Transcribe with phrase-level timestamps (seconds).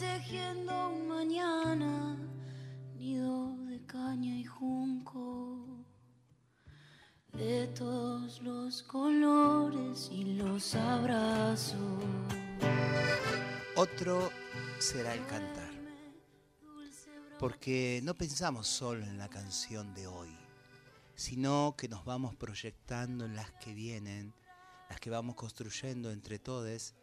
[0.00, 2.16] Tejiendo un mañana,
[2.96, 5.84] nido de caña y junco,
[7.34, 12.02] de todos los colores y los abrazos.
[13.76, 14.30] Otro
[14.78, 15.70] será el cantar.
[17.38, 20.34] Porque no pensamos solo en la canción de hoy,
[21.14, 24.32] sino que nos vamos proyectando en las que vienen,
[24.88, 26.94] las que vamos construyendo entre todos,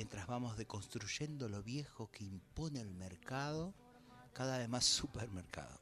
[0.00, 3.74] mientras vamos deconstruyendo lo viejo que impone el mercado,
[4.32, 5.78] cada vez más supermercado.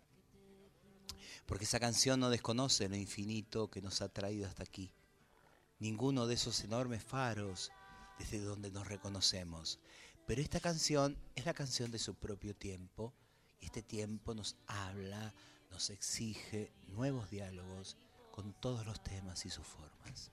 [1.47, 4.93] Porque esa canción no desconoce lo infinito que nos ha traído hasta aquí.
[5.79, 7.71] Ninguno de esos enormes faros
[8.19, 9.79] desde donde nos reconocemos.
[10.27, 13.15] Pero esta canción es la canción de su propio tiempo
[13.61, 15.33] y este tiempo nos habla,
[15.71, 17.97] nos exige nuevos diálogos
[18.33, 20.33] con todos los temas y sus formas.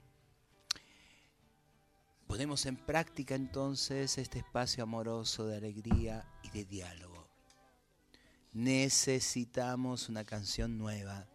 [2.27, 7.29] Ponemos en práctica entonces este espacio amoroso de alegría y de diálogo.
[8.51, 11.27] Necesitamos una canción nueva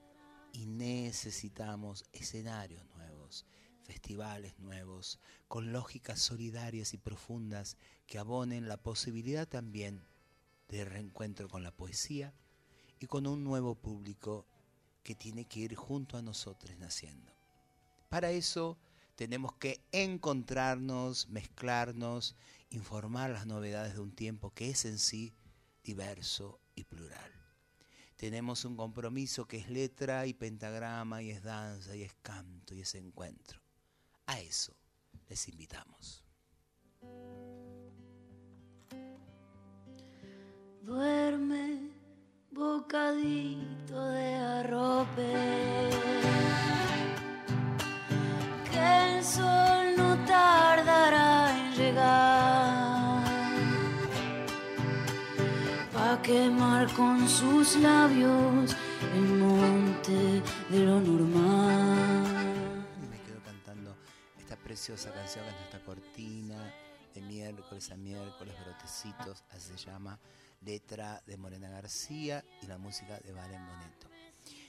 [0.52, 3.46] y necesitamos escenarios nuevos,
[3.82, 10.02] festivales nuevos, con lógicas solidarias y profundas que abonen la posibilidad también
[10.68, 12.34] de reencuentro con la poesía
[12.98, 14.44] y con un nuevo público
[15.04, 17.32] que tiene que ir junto a nosotros naciendo.
[18.08, 18.76] Para eso
[19.20, 22.36] tenemos que encontrarnos, mezclarnos,
[22.70, 25.34] informar las novedades de un tiempo que es en sí
[25.84, 27.30] diverso y plural.
[28.16, 32.80] Tenemos un compromiso que es letra y pentagrama y es danza y es canto y
[32.80, 33.60] es encuentro.
[34.24, 34.74] A eso
[35.28, 36.24] les invitamos.
[40.80, 41.90] Duerme,
[42.50, 46.39] bocadito de arrope.
[49.20, 53.22] El sol no tardará en llegar.
[55.92, 58.74] Pa' quemar con sus labios
[59.14, 62.86] el monte de lo normal.
[63.10, 63.94] Me quedo cantando
[64.38, 66.74] esta preciosa canción que es nuestra cortina
[67.12, 70.18] de miércoles a miércoles, brotecitos, así se llama,
[70.62, 74.08] letra de Morena García y la música de Valen Boneto.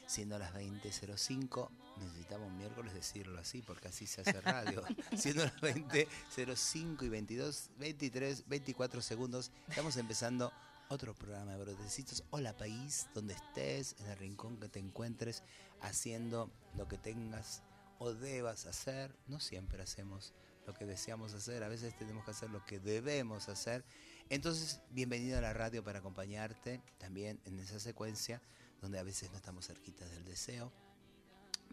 [0.08, 1.70] Siendo las 20.05,
[2.02, 4.84] necesitamos miércoles decirlo así, porque así se hace radio.
[5.18, 10.52] Siendo las 20.05 y 22, 23, 24 segundos, estamos empezando
[10.90, 12.24] otro programa de Brotecitos.
[12.32, 15.44] Hola país, donde estés, en el rincón que te encuentres,
[15.82, 17.64] haciendo lo que tengas
[18.00, 19.16] o debas hacer.
[19.28, 20.34] No siempre hacemos
[20.68, 23.84] lo que deseamos hacer, a veces tenemos que hacer lo que debemos hacer.
[24.30, 28.42] Entonces, bienvenido a la radio para acompañarte también en esa secuencia
[28.82, 30.72] donde a veces no estamos cerquitas del deseo.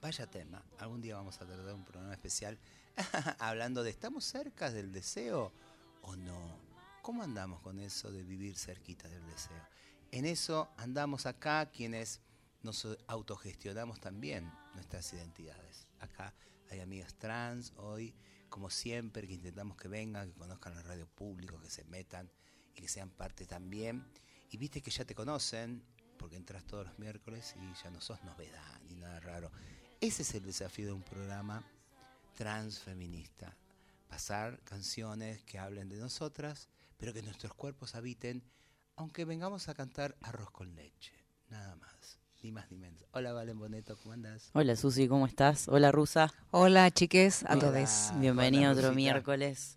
[0.01, 2.57] Vaya tema, algún día vamos a tratar un programa especial
[3.41, 5.53] hablando de ¿estamos cerca del deseo
[6.03, 6.61] o no?
[7.03, 9.61] ¿Cómo andamos con eso de vivir cerquita del deseo?
[10.13, 12.21] En eso andamos acá quienes
[12.63, 15.89] nos autogestionamos también nuestras identidades.
[15.99, 16.33] Acá
[16.71, 18.15] hay amigas trans hoy,
[18.49, 22.31] como siempre, que intentamos que vengan, que conozcan la radio público, que se metan
[22.77, 24.07] y que sean parte también.
[24.51, 25.83] Y viste que ya te conocen,
[26.19, 29.51] porque entras todos los miércoles y ya no sos novedad ni nada raro.
[30.01, 31.65] Ese es el desafío de un programa
[32.37, 33.57] transfeminista.
[34.09, 38.43] Pasar canciones que hablen de nosotras, pero que nuestros cuerpos habiten,
[38.97, 41.13] aunque vengamos a cantar arroz con leche.
[41.51, 42.19] Nada más.
[42.43, 43.05] Ni más ni menos.
[43.11, 44.51] Hola Valen Boneto, ¿cómo andás?
[44.53, 45.67] Hola Susi, ¿cómo estás?
[45.67, 46.33] Hola Rusa.
[46.53, 47.61] Hola chiques, a Hola.
[47.61, 48.13] todos.
[48.21, 48.95] Bienvenido otro Rusita.
[48.95, 49.77] miércoles.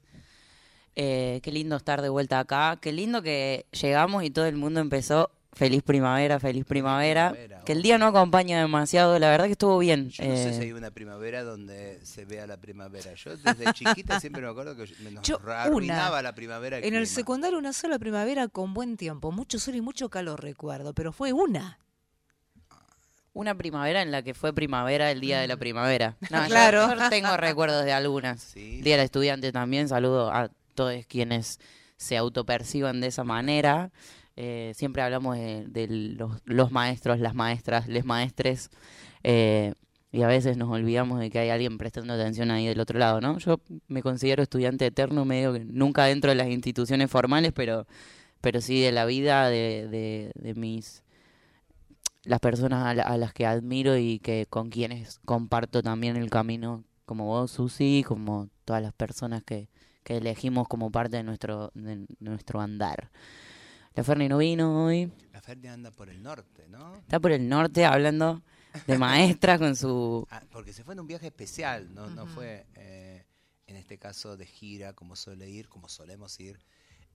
[0.96, 2.78] Eh, qué lindo estar de vuelta acá.
[2.80, 7.32] Qué lindo que llegamos y todo el mundo empezó feliz primavera, feliz primavera.
[7.32, 10.10] primavera, que el día no acompaña demasiado, la verdad que estuvo bien.
[10.10, 13.14] Yo no sé Eh, si hay una primavera donde se vea la primavera.
[13.14, 16.22] Yo desde chiquita siempre me acuerdo que me nos Yo, arruinaba una.
[16.22, 16.78] la primavera.
[16.78, 20.42] el En el secundario una sola primavera con buen tiempo, mucho sol y mucho calor
[20.42, 21.78] recuerdo, pero fue una.
[23.34, 26.18] Una primavera en la que fue primavera el día de la primavera.
[26.30, 26.94] No, yo- Claro.
[26.96, 28.42] Yo, tengo recuerdos de algunas.
[28.42, 28.82] Sí.
[28.82, 29.88] Día del estudiante también.
[29.88, 31.60] Saludo a todos quienes
[31.96, 33.92] se autoperciban de esa manera.
[34.38, 38.70] Eh, siempre hablamos de, los maestros, las maestras, les maestres.
[39.24, 39.74] eh,
[40.14, 43.22] y a veces nos olvidamos de que hay alguien prestando atención ahí del otro lado,
[43.22, 43.38] ¿no?
[43.40, 47.88] Yo me considero estudiante eterno, medio que nunca dentro de las instituciones formales, pero,
[48.42, 51.04] pero sí de la vida de, de, de mis
[52.24, 56.30] las personas a, la- a las que admiro y que con quienes comparto también el
[56.30, 59.70] camino, como vos, Susi, como todas las personas que,
[60.04, 63.10] que elegimos como parte de nuestro, de nuestro andar.
[63.96, 66.96] La Ferni no vino hoy, La Ferdi anda por el norte, ¿no?
[66.98, 68.42] está por el norte hablando
[68.88, 70.26] de maestra con su...
[70.32, 73.26] Ah, porque se fue en un viaje especial, no, no fue eh,
[73.68, 76.60] en este caso de gira como suele ir, como solemos ir.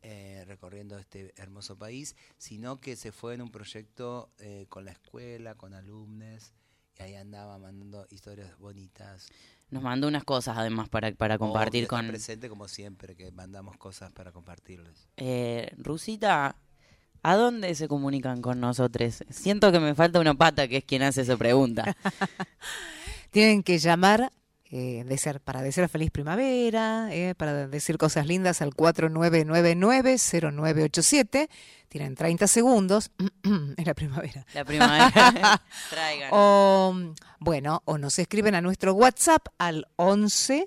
[0.03, 4.93] eh, recorriendo este hermoso país, sino que se fue en un proyecto eh, con la
[4.93, 6.53] escuela, con alumnos,
[6.99, 9.29] y ahí andaba mandando historias bonitas.
[9.71, 12.07] Nos mandó unas cosas además para, para compartir con...
[12.07, 15.09] presente como siempre, que mandamos cosas para compartirles.
[15.17, 16.55] Eh, Rusita,
[17.23, 19.25] ¿a dónde se comunican con nosotros?
[19.31, 21.97] Siento que me falta una pata, que es quien hace esa pregunta.
[23.31, 24.31] Tienen que llamar
[24.71, 31.49] eh, desear, para desear feliz primavera, eh, para decir cosas lindas al 4999-0987.
[31.89, 33.13] Tienen 30 segundos.
[33.77, 34.45] es la primavera.
[34.55, 35.63] La primavera.
[35.91, 36.31] Traigan.
[36.33, 36.97] O,
[37.39, 40.67] bueno, o nos escriben a nuestro WhatsApp al 11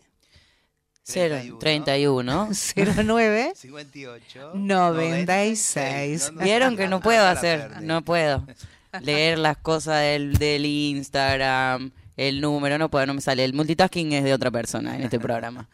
[1.11, 2.49] Cero, 31.
[2.75, 3.03] 31.
[3.03, 6.31] 09 58 96.
[6.31, 8.45] No, no, Vieron que no puedo hacer, no puedo.
[9.01, 13.43] Leer las cosas del, del Instagram, el número, no puedo, no me sale.
[13.43, 15.67] El multitasking es de otra persona en este programa.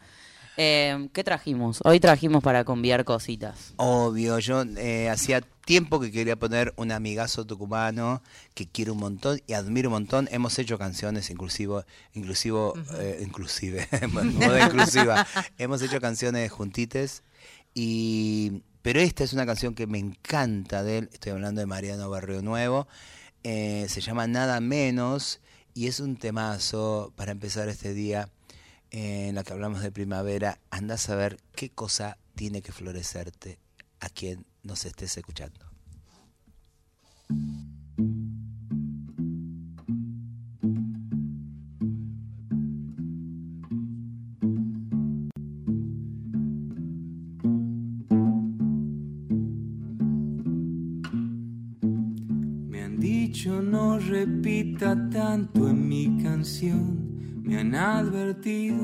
[0.56, 1.80] Eh, ¿Qué trajimos?
[1.84, 3.74] Hoy trajimos para conviar cositas.
[3.76, 8.22] Obvio, yo eh, hacía tiempo que quería poner un amigazo tucumano
[8.54, 10.28] que quiero un montón y admiro un montón.
[10.30, 15.26] Hemos hecho canciones inclusivo, inclusivo, eh, inclusive, moda inclusiva.
[15.58, 17.22] Hemos hecho canciones juntites
[17.74, 21.10] y pero esta es una canción que me encanta de él.
[21.12, 22.86] Estoy hablando de Mariano Barrio Nuevo.
[23.42, 25.40] Eh, se llama Nada Menos
[25.74, 28.28] y es un temazo para empezar este día
[28.90, 30.58] en la que hablamos de primavera.
[30.70, 33.58] Anda a saber qué cosa tiene que florecerte
[34.00, 35.66] a quien nos estés escuchando.
[52.68, 57.15] Me han dicho no repita tanto en mi canción,
[57.46, 58.76] me han advertido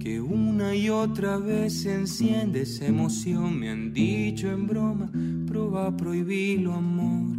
[0.00, 3.56] que una y otra vez se enciende esa emoción.
[3.56, 5.12] Me han dicho en broma,
[5.46, 7.36] prueba prohibirlo, amor.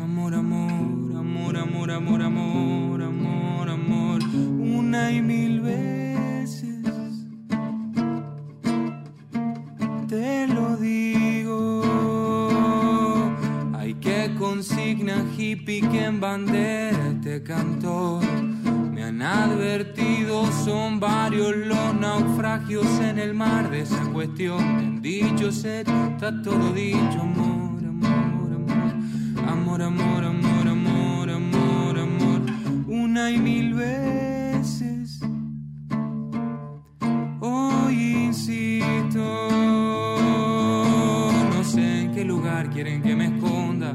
[0.00, 6.82] Amor, amor, amor, amor, amor, amor, amor, amor, una y mil veces.
[10.08, 11.82] Te lo digo,
[13.74, 18.20] hay que consigna hippie quien bandera te cantó
[19.12, 25.02] Advertido, son varios los naufragios en el mar de esa cuestión.
[25.02, 32.40] Dicho ser, está todo dicho, amor, amor, amor, amor, amor, amor, amor, amor, amor,
[32.86, 35.20] una y mil veces.
[37.40, 39.20] Hoy insisto,
[41.54, 43.94] no sé en qué lugar quieren que me esconda.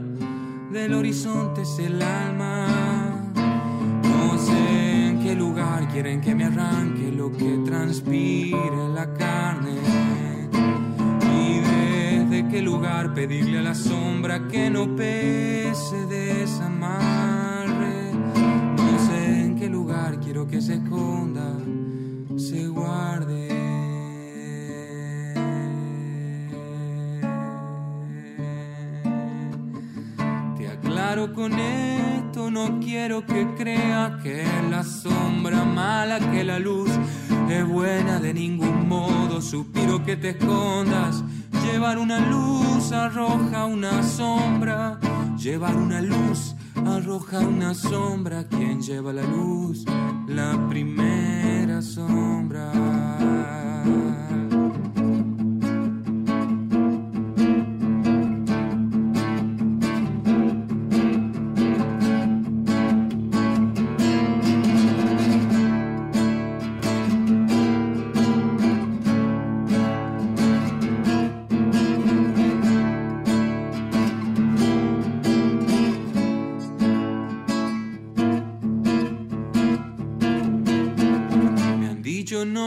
[0.71, 3.08] Del horizonte es el alma.
[4.49, 9.75] No sé en qué lugar quieren que me arranque lo que transpire la carne.
[11.35, 17.31] Y desde qué lugar pedirle a la sombra que no pese desamarre.
[18.13, 21.57] No sé en qué lugar quiero que se esconda,
[22.37, 23.68] se guarde.
[31.09, 36.91] Te aclaro con esto, no quiero que creas que la sombra mala, que la luz
[37.49, 39.41] es buena de ningún modo.
[39.41, 41.23] Suspiro que te escondas.
[41.63, 44.99] Llevar una luz arroja una sombra.
[45.35, 48.47] Llevar una luz arroja una sombra.
[48.47, 49.85] ¿Quién lleva la luz?
[50.27, 52.71] La primera sombra.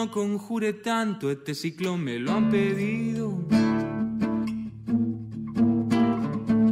[0.04, 3.38] No conjure tanto, este ciclo me lo han pedido.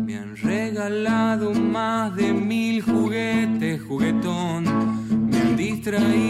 [0.05, 4.65] Me han regalado más de mil juguetes, juguetón.
[5.31, 6.30] Me han distraído,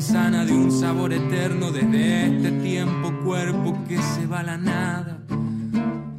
[0.00, 5.18] insana de un sabor eterno desde este tiempo, cuerpo que se va a la nada.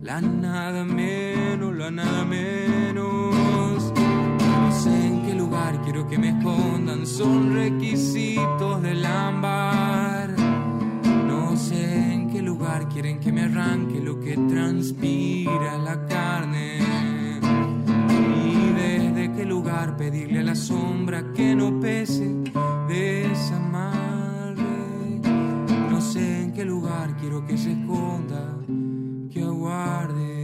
[0.03, 3.91] La nada menos, la nada menos.
[3.95, 10.29] No sé en qué lugar quiero que me escondan, son requisitos del ámbar.
[11.25, 11.55] No
[13.19, 16.77] que me arranque lo que transpira la carne.
[18.45, 21.80] Y desde qué lugar pedirle a la sombra que no
[27.47, 28.57] que se esconda,
[29.31, 30.41] que aguarde.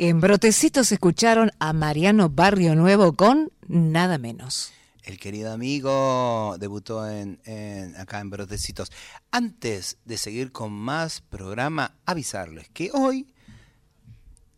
[0.00, 4.77] En Brotecitos escucharon a Mariano Barrio Nuevo con Nada Menos.
[5.08, 8.92] El querido amigo debutó en, en- acá en Brotecitos.
[9.30, 13.26] Antes de seguir con más programa, avisarles que hoy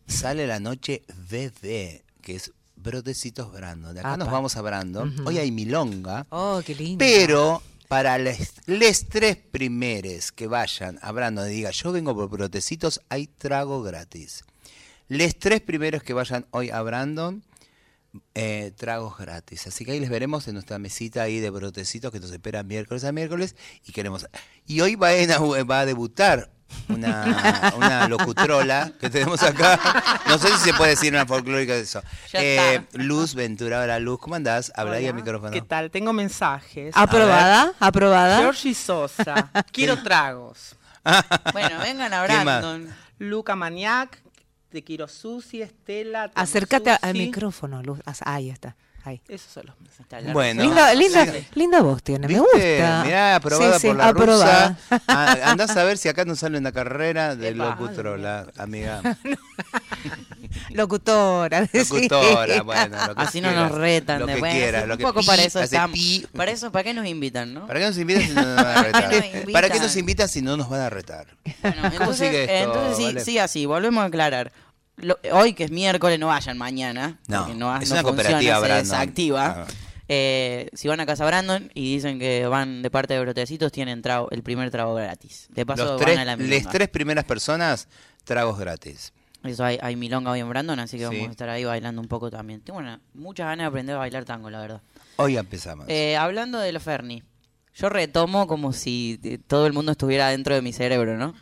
[0.07, 3.93] sale la noche BB, que es Brotecitos Brandon.
[3.93, 5.25] De acá nos vamos a Brandon.
[5.25, 6.27] Hoy hay milonga.
[6.31, 6.97] Oh, qué lindo.
[6.99, 12.99] Pero para les tres primeres que vayan a Brandon y diga yo vengo por Brotecitos,
[13.07, 14.43] hay trago gratis.
[15.07, 17.41] Les tres primeros que vayan hoy a Brandon,
[18.35, 19.67] eh, tragos gratis.
[19.67, 23.03] Así que ahí les veremos en nuestra mesita ahí de Brotecitos que nos espera miércoles
[23.03, 24.27] a miércoles y queremos.
[24.65, 26.49] Y hoy va a, ina- va a debutar
[26.87, 29.77] una, una locutrola que tenemos acá.
[30.27, 32.01] No sé si se puede decir una folclórica de eso.
[32.33, 32.81] Eh.
[32.93, 34.71] Luz Ventura, hola Luz, ¿cómo andás?
[34.75, 35.51] Habla ahí al micrófono.
[35.51, 35.91] ¿Qué tal?
[35.91, 36.93] Tengo mensajes.
[36.95, 37.73] ¿Aprobada?
[37.79, 38.39] ¿Aprobada?
[38.39, 39.49] Georgie Sosa.
[39.71, 40.75] Quiero tragos.
[41.53, 42.23] Bueno, vengan a.
[42.23, 42.87] Brandon.
[43.19, 44.21] Luca Maniac.
[44.71, 46.31] Te quiero Susi, Estela.
[46.33, 47.99] Acércate al micrófono, Luz.
[48.05, 48.77] Ah, Ahí está.
[49.03, 49.19] Ahí.
[49.27, 50.31] Esos son los mensajes.
[50.31, 50.61] Bueno.
[50.61, 51.47] linda, linda, sí.
[51.55, 52.43] linda voz tiene, me ¿Viste?
[52.77, 53.03] gusta.
[53.03, 54.77] Mirá, aprobada Sí, sí, por la aprobada.
[54.89, 55.01] rusa.
[55.07, 57.65] Ah, andás a ver si acá nos sale una carrera de Epa.
[57.65, 59.01] locutrola, amiga.
[60.69, 61.61] Locutora.
[61.61, 62.07] decí.
[62.07, 64.19] Locutora, bueno, lo que Así no quieras, nos retan.
[64.19, 65.93] Lo de, que bueno, quieras, un lo que poco pi, para eso estamos.
[65.93, 66.27] pi.
[66.35, 67.67] Para eso, ¿para qué nos invitan, no?
[67.67, 69.01] ¿Para qué nos invitan si no nos van a retar?
[69.03, 70.29] ¿Para qué nos ¿Para qué nos invitan?
[70.29, 71.27] si no nos van a retar?
[71.61, 73.25] Bueno, entonces, sigue esto, entonces sí, Vale?
[73.25, 74.51] sí, así, volvemos a aclarar.
[75.01, 77.19] Lo- hoy que es miércoles, no vayan mañana.
[77.27, 78.83] No, es no una funciona, cooperativa, se Brandon.
[78.83, 79.45] desactiva.
[79.45, 79.67] Ah.
[80.13, 84.01] Eh, si van a casa Brandon y dicen que van de parte de Brotecitos, tienen
[84.01, 85.47] trago, el primer trago gratis.
[85.49, 86.69] De paso, Los van tres, a la milonga.
[86.69, 87.87] tres primeras personas,
[88.25, 89.13] tragos gratis.
[89.43, 91.15] Eso hay, hay milonga hoy en Brandon, así que Sí.
[91.15, 92.61] vamos a estar ahí bailando un poco también.
[92.61, 94.81] Tengo una- muchas ganas de aprender a bailar tango, la verdad.
[95.15, 95.85] Hoy empezamos.
[95.87, 97.23] Eh, hablando de la Ferni,
[97.73, 101.33] yo retomo como si eh, todo el mundo estuviera dentro de mi cerebro, ¿no?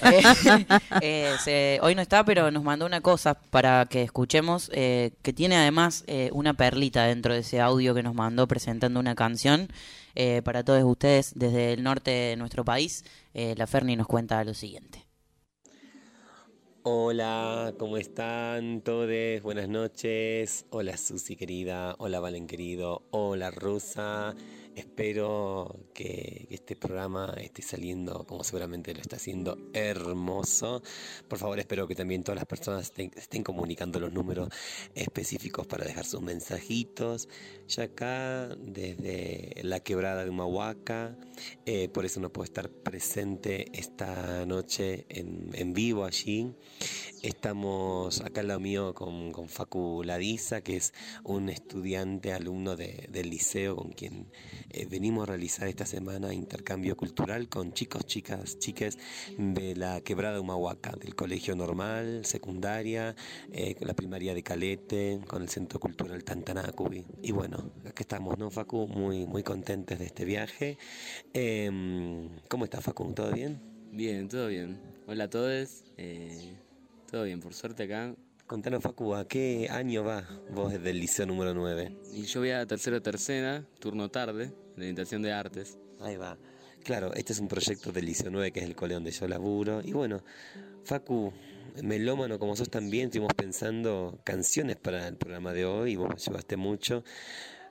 [0.00, 0.22] Eh,
[1.00, 5.32] eh, se- hoy no está, pero nos mandó una cosa para que escuchemos, eh, que
[5.32, 9.68] tiene además eh, una perlita dentro de ese audio que nos mandó presentando una canción.
[10.14, 14.42] Eh, para todos ustedes desde el norte de nuestro país, eh, la Ferni nos cuenta
[14.44, 15.04] lo siguiente.
[16.82, 19.08] Hola, ¿cómo están todos?
[19.42, 20.64] Buenas noches.
[20.70, 24.34] Hola Susi querida, hola Valen querido, hola Rusa.
[24.78, 30.84] Espero que este programa esté saliendo como seguramente lo está haciendo hermoso.
[31.26, 34.50] Por favor, espero que también todas las personas estén, comunicando los números
[34.94, 37.28] específicos para dejar sus mensajitos.
[37.66, 41.16] Ya acá, desde la quebrada de Humahuaca,
[41.66, 46.54] eh, por eso no puedo estar presente esta noche en vivo allí.
[47.22, 50.94] Estamos acá al lado mío con, con Facu Ladiza, que es
[51.24, 54.26] un estudiante, alumno de- del liceo con quien
[54.70, 58.98] eh, venimos a realizar esta semana intercambio cultural con chicos, chicas, chiques
[59.36, 63.16] de la quebrada Humahuaca, del colegio normal, secundaria,
[63.50, 67.04] eh, con la primaria de Calete, con el centro cultural Tantanacubi.
[67.22, 68.86] Y bueno, acá estamos, ¿no, Facu?
[68.86, 70.78] Muy, muy contentes de este viaje.
[71.32, 73.12] Em, ¿Cómo está, Facu?
[73.12, 73.60] ¿Todo bien?
[73.90, 74.80] Bien, todo bien.
[75.08, 75.82] Hola a todos.
[77.10, 78.14] Todo bien, por suerte acá.
[78.46, 81.96] Contanos, Facu, ¿a qué año vas vos desde el liceo número 9?
[82.12, 84.46] Y yo voy a tercero tercera, turno tarde,
[84.76, 85.78] de orientación de artes.
[86.00, 86.38] Ahí va.
[86.84, 89.82] Claro, este es un proyecto del Liceo 9, que es el cole donde yo laburo.
[89.84, 90.22] Y bueno,
[90.84, 91.32] Facu,
[91.82, 96.56] melómano como sos también, estuvimos pensando canciones para el programa de hoy y vos llevaste
[96.56, 97.04] mucho.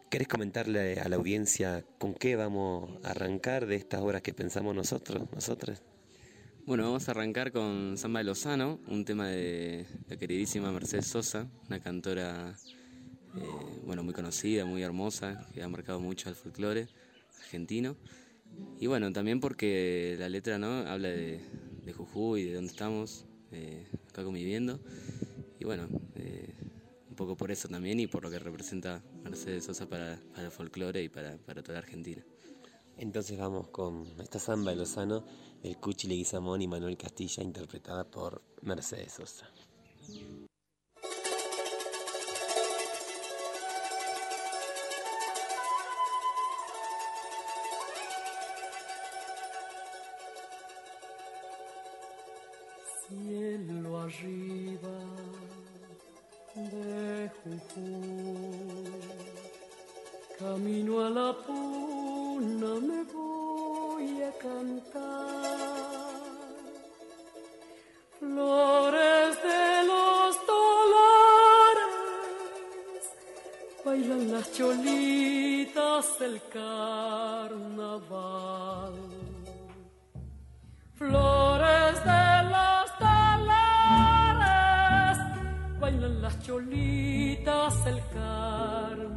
[0.10, 4.75] ¿Querés comentarle a la audiencia con qué vamos a arrancar de estas obras que pensamos
[4.75, 5.82] nosotros, nosotras?
[6.67, 11.47] Bueno, vamos a arrancar con Samba de Lozano, un tema de la queridísima Mercedes Sosa,
[11.65, 12.57] una cantora
[13.38, 16.89] eh, bueno, muy conocida, muy hermosa, que ha marcado mucho al folclore
[17.39, 17.95] argentino.
[18.81, 21.39] Y bueno, también porque la letra no habla de,
[21.86, 24.81] de Jujuy, de dónde estamos, eh, acá conviviendo.
[25.62, 26.53] Y bueno, eh,
[27.09, 30.51] un poco por eso también y por lo que representa Mercedes Sosa para, para el
[30.51, 32.25] folclore y para, para toda Argentina.
[32.98, 35.24] Entonces vamos con esta samba de Lozano,
[35.62, 39.48] el Cuchi Leguizamón y Manuel Castilla, interpretada por Mercedes Sosa.
[53.08, 55.00] cielo arriba
[56.56, 58.92] de Jujuy.
[60.38, 61.34] Camino a la
[62.38, 65.58] puna me voy a cantar.
[68.20, 71.94] Flores de los dólares
[73.86, 77.74] bailan las cholitas del carnaval.
[80.96, 84.38] Flores de los dólares
[85.79, 89.08] bailan las cholitas del carnaval.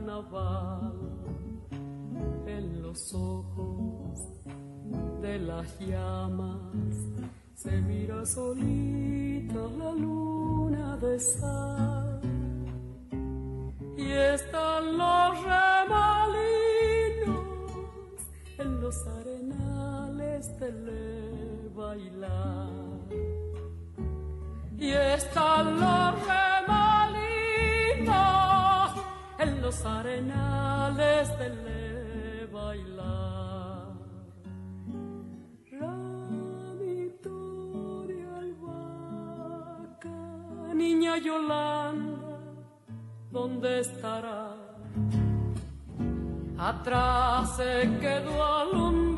[2.90, 4.18] Los ojos
[5.22, 6.96] de las llamas.
[7.54, 12.20] Se mira solita la luna de sal.
[13.96, 16.64] Y están los remolinos
[18.58, 22.70] en los arenales de le bailar.
[24.76, 28.10] Y están los remolinos
[29.38, 31.69] en los arenales de le
[41.24, 42.20] Yolanda
[43.30, 44.54] ¿dónde estará?
[46.58, 49.09] Atrás se quedó alumbrando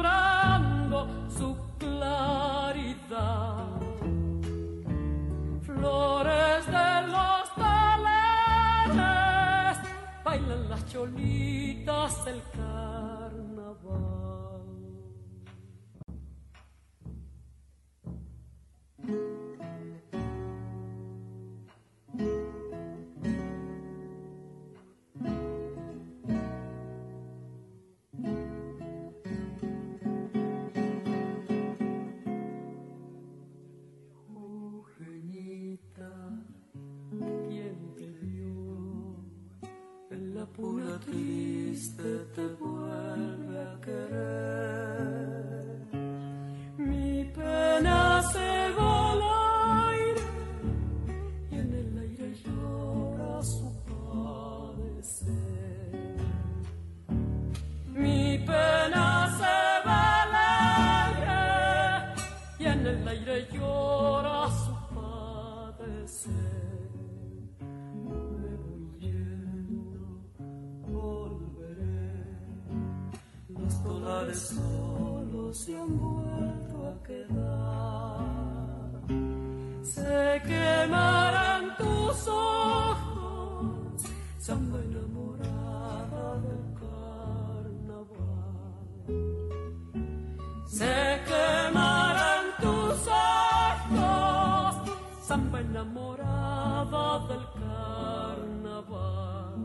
[95.34, 99.60] enamorada del carnaval.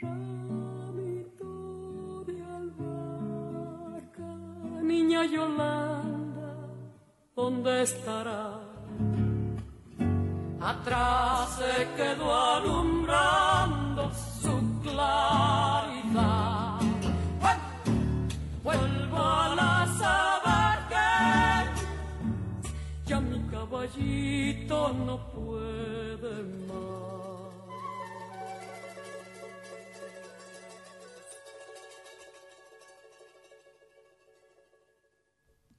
[0.00, 1.54] Ramito
[2.26, 4.32] de albahaca,
[4.82, 6.50] niña Yolanda,
[7.34, 8.44] ¿dónde estará?
[10.60, 13.59] Atrás se quedó alumbrando
[23.98, 26.80] no puede más.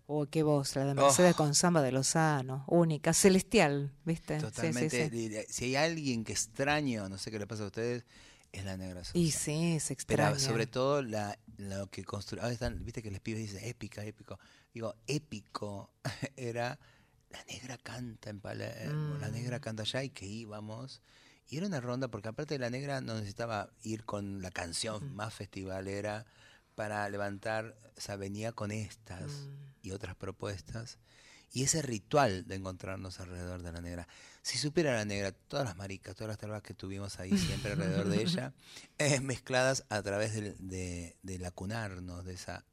[0.08, 1.38] Uy, qué voz, la de Mercedes Oh.
[1.38, 4.39] con samba de Lozano, única, celestial, ¿viste?
[4.39, 5.10] Sí, sí, Totalmente.
[5.10, 5.54] sí.
[5.54, 8.04] Si hay alguien que extraño, no sé qué le pasa a ustedes,
[8.52, 9.17] es la negra Sosa.
[9.17, 10.39] Y sí, se Pero extraña.
[10.39, 12.41] sobre todo la, lo que construyó.
[12.43, 14.38] Ahora están, viste que les pibes dicen épica, épico.
[14.74, 15.91] Digo, épico
[16.36, 16.78] era
[17.31, 19.33] la negra canta en Palermo, la Mm.
[19.33, 21.01] negra canta allá y que íbamos.
[21.47, 25.13] Y era una ronda, porque aparte de la negra no necesitaba ir con la canción
[25.15, 26.25] más festivalera
[26.75, 29.65] para levantar, o sea, venía con estas Mm.
[29.83, 30.97] y otras propuestas.
[31.53, 34.07] Y ese ritual de encontrarnos alrededor de la negra.
[34.41, 38.07] Si supiera la negra, todas las maricas, todas las talvas que tuvimos ahí siempre alrededor
[38.07, 38.53] de ella,
[38.97, 42.63] eh, mezcladas a través del- de, de la cunarnos, de esa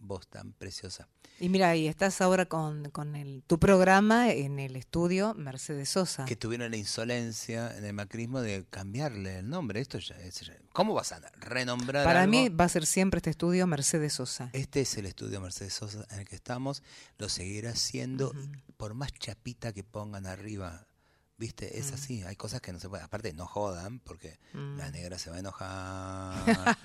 [0.00, 1.08] voz tan preciosa.
[1.38, 6.24] Y mira, y estás ahora con, con el, tu programa en el estudio Mercedes Sosa.
[6.26, 9.80] Que tuvieron la insolencia en el macrismo de cambiarle el nombre.
[9.80, 12.30] Esto ya es- ya- ¿Cómo vas a renombrar Para algo?
[12.32, 14.50] mí va a ser siempre este estudio Mercedes Sosa.
[14.52, 16.82] Este es el estudio Mercedes Sosa en el que estamos.
[17.18, 18.34] Lo seguirá siendo,
[18.76, 20.86] por más chapita que pongan arriba.
[21.40, 21.78] ¿Viste?
[21.78, 21.94] Es Mm.
[21.94, 22.22] así.
[22.22, 23.02] Hay cosas que no se pueden.
[23.06, 24.38] Aparte, no jodan, porque
[24.76, 24.92] la Mm.
[24.92, 26.76] negra se va a enojar.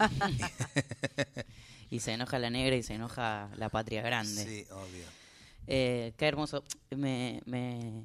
[1.90, 4.44] Y se enoja la negra y se enoja la patria grande.
[4.46, 5.06] sí, obvio.
[5.68, 6.64] Eh, qué hermoso.
[6.96, 8.04] Me, me,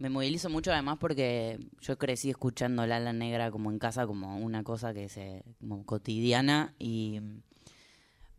[0.00, 4.38] me movilizo mucho además porque yo crecí escuchando La La Negra como en casa, como
[4.38, 7.20] una cosa que se como cotidiana y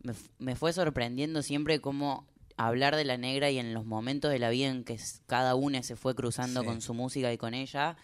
[0.02, 2.26] me, me fue sorprendiendo siempre cómo
[2.58, 5.82] hablar de La Negra y en los momentos de la vida en que cada uno
[5.82, 6.66] se fue cruzando Sí.
[6.66, 7.96] con su música y con ella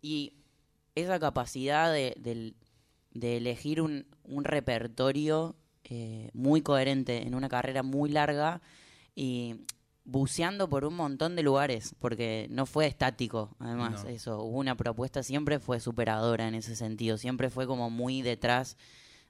[0.00, 0.34] y
[0.94, 2.14] esa capacidad de,
[3.12, 8.62] de elegir un, un repertorio eh, muy coherente en una carrera muy larga
[9.14, 9.56] y
[10.04, 14.10] buceando por un montón de lugares, porque no fue estático, además, No.
[14.10, 18.76] eso, hubo una propuesta, siempre fue superadora en ese sentido, siempre fue como muy detrás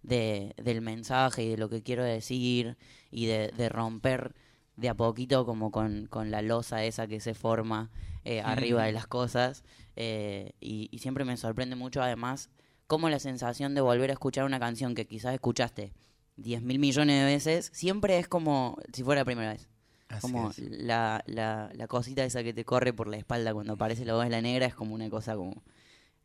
[0.02, 2.76] de, del mensaje y de lo que quiero decir
[3.10, 4.34] y de, de romper
[4.76, 7.90] de a poquito como con, con la losa esa que se forma
[8.24, 9.64] eh, arriba de las cosas
[9.96, 12.50] eh, y, y siempre me sorprende mucho además
[12.86, 15.92] como la sensación de volver a escuchar una canción que quizás escuchaste
[16.36, 19.68] 10 mil millones de veces, siempre es como si fuera la primera vez.
[20.08, 20.58] Así como es.
[20.58, 24.24] la, la, la cosita esa que te corre por la espalda cuando aparece la voz
[24.24, 25.62] de la negra es como una cosa como,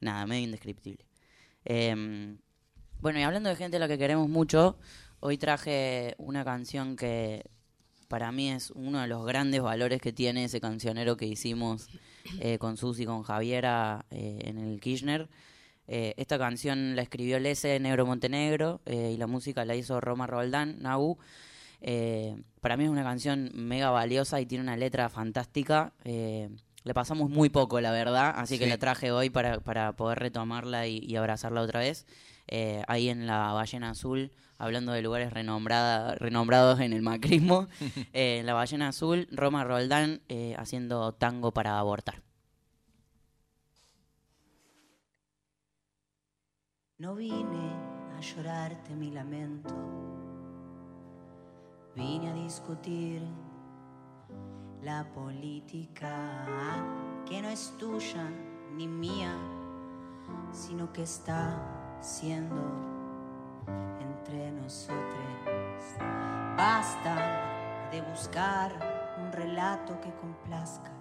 [0.02, 1.06] nada, medio indescriptible.
[1.64, 2.38] Em,
[3.00, 4.78] bueno, y hablando de gente a la que queremos mucho,
[5.20, 7.50] hoy traje una canción que
[8.08, 11.90] para mí es uno de los grandes valores que tiene ese cancionero que hicimos
[12.40, 15.30] eh, con Susi y con Javiera eh, en el Kirchner.
[15.88, 20.28] Eh, esta canción la escribió Lese Negro Montenegro eh, y la música la hizo Roma
[20.28, 21.18] Roldán, Nau.
[22.62, 25.94] Para mí es una canción mega valiosa y tiene una letra fantástica.
[26.04, 30.88] Le pasamos muy poco, la verdad, así que la traje hoy para, para poder retomarla
[30.88, 32.08] y, y abrazarla otra vez.
[32.48, 37.68] Eh, ahí en la Ballena Azul, hablando de lugares renombrada, renombrados en el macrismo,
[38.14, 42.24] eh, en la Ballena Azul, Roma Roldán eh, haciendo tango para abortar.
[46.98, 47.74] No vine
[48.18, 49.76] a llorarte mi lamento,
[51.96, 53.22] vine a discutir
[54.82, 56.46] la política
[57.28, 58.32] que no es tuya
[58.76, 59.36] ni mía,
[60.52, 62.62] sino que está siendo
[64.00, 64.98] entre nosotros.
[66.56, 67.16] Basta
[67.92, 68.72] de buscar
[69.20, 70.92] un relato que complazca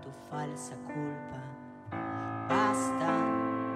[0.00, 1.40] tu falsa culpa.
[2.48, 3.12] Basta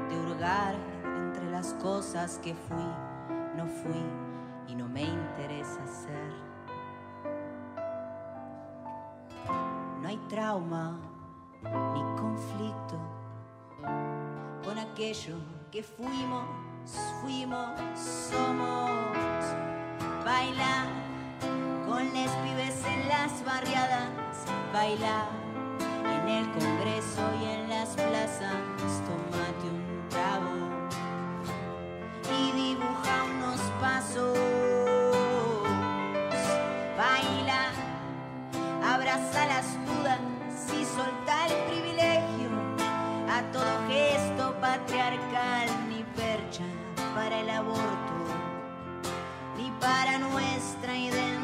[0.09, 0.75] de hurgar
[1.17, 2.91] entre las cosas que fui,
[3.57, 4.05] no fui
[4.69, 6.33] y no me interesa ser.
[10.01, 10.99] No hay trauma
[11.63, 12.99] ni conflicto
[14.65, 15.37] con aquello
[15.71, 16.45] que fuimos,
[17.21, 17.69] fuimos,
[17.99, 18.91] somos.
[20.25, 20.87] Baila
[21.87, 24.09] con les pibes en las barriadas,
[24.73, 25.29] baila
[26.05, 28.61] en el Congreso y en las plazas,
[29.07, 30.55] tómate un trago
[32.39, 34.39] y dibuja unos pasos.
[36.97, 37.71] Baila,
[38.85, 40.21] abraza las dudas
[40.79, 41.30] y solta
[44.81, 46.65] patriarcal, ni percha
[47.15, 48.15] para el aborto,
[49.57, 51.40] ni para nuestra identidad.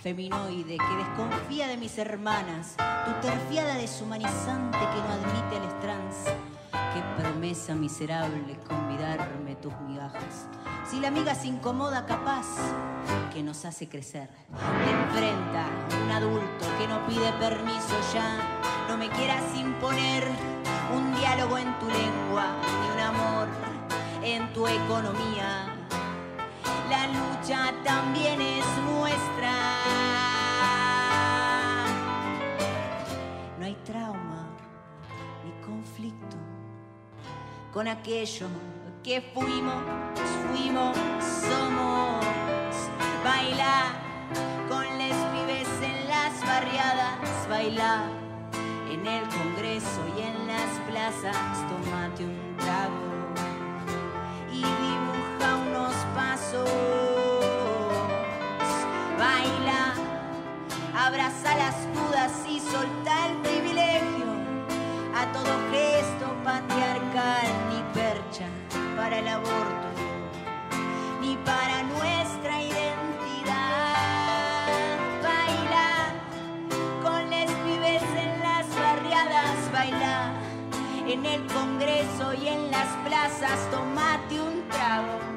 [0.00, 6.16] Feminoide que desconfía de mis hermanas, tu terfiada deshumanizante que no admite a los trans.
[6.72, 10.46] Qué promesa miserable convidarme tus migajas.
[10.90, 12.46] Si la amiga se incomoda, capaz
[13.32, 14.28] que nos hace crecer.
[14.28, 15.66] Te enfrenta
[16.02, 18.38] un adulto que no pide permiso ya.
[18.88, 20.24] No me quieras imponer
[20.96, 22.46] un diálogo en tu lengua,
[22.80, 23.48] ni un amor
[24.22, 25.66] en tu economía.
[26.88, 29.79] La lucha también es nuestra.
[37.72, 38.48] Con aquello
[39.02, 39.82] que fuimos,
[40.48, 42.24] fuimos, somos.
[43.24, 43.92] Baila
[44.68, 48.04] con les pibes en las barriadas, baila
[48.90, 51.36] en el Congreso y en las plazas,
[51.68, 53.10] tómate un trago
[54.52, 56.70] y dibuja unos pasos.
[59.18, 59.94] Baila,
[60.96, 64.19] abraza las dudas y solta el privilegio
[65.14, 68.46] a todo gesto patriarcal ni percha
[68.96, 69.88] para el aborto
[71.20, 73.56] ni para nuestra identidad.
[75.22, 76.14] Baila
[77.02, 80.32] con les pibes en las barriadas, baila
[81.06, 85.29] en el Congreso y en las plazas, tomate un trago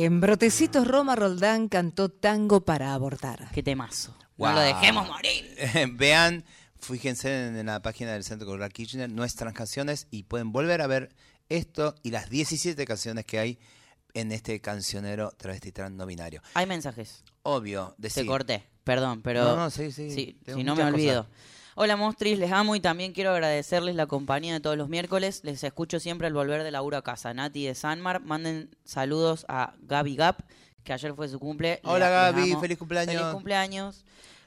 [0.00, 3.50] En Brotecitos Roma Roldán cantó tango para abortar.
[3.52, 4.14] Qué temazo.
[4.36, 4.50] Wow.
[4.50, 5.44] No lo dejemos morir.
[5.94, 6.44] Vean,
[6.78, 11.08] fíjense en la página del Centro Cultural Kirchner nuestras canciones y pueden volver a ver
[11.48, 13.58] esto y las 17 canciones que hay
[14.14, 16.42] en este cancionero travesti trans no binario.
[16.54, 17.24] Hay mensajes.
[17.42, 18.26] Obvio, Te decir.
[18.26, 19.42] corté, perdón, pero.
[19.42, 21.26] No, no, sí, sí, si no me olvido.
[21.80, 25.42] Hola, Mostris, les amo y también quiero agradecerles la compañía de todos los miércoles.
[25.44, 27.32] Les escucho siempre al volver de laburo a casa.
[27.32, 30.42] Nati de Sanmar, manden saludos a Gaby Gap,
[30.82, 31.78] que ayer fue su cumple.
[31.84, 33.14] Hola, Les- Gaby, feliz cumpleaños.
[33.14, 34.04] Feliz cumpleaños.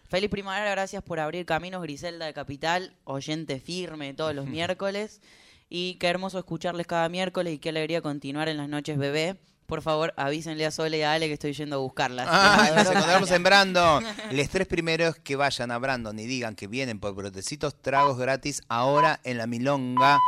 [0.10, 5.22] Feliz primavera, gracias por abrir caminos, Griselda de Capital, oyente firme todos los miércoles.
[5.70, 9.38] Y qué hermoso escucharles cada miércoles y qué alegría continuar en las noches bebé.
[9.72, 12.28] Por favor, avísenle a Sole y a Ale que estoy yendo a buscarlas.
[12.30, 14.04] Ah, Las nos encontramos en Brandon.
[14.34, 18.64] Los tres primeros que vayan a Brandon y digan que vienen por Brotecitos, tragos gratis
[18.68, 20.20] ahora en la Milonga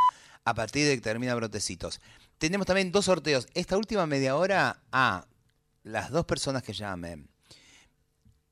[0.45, 1.99] a partir de que termina Brotecitos.
[2.37, 3.49] Tenemos también dos sorteos.
[3.53, 5.25] Esta última media hora a
[5.83, 7.27] las dos personas que llamen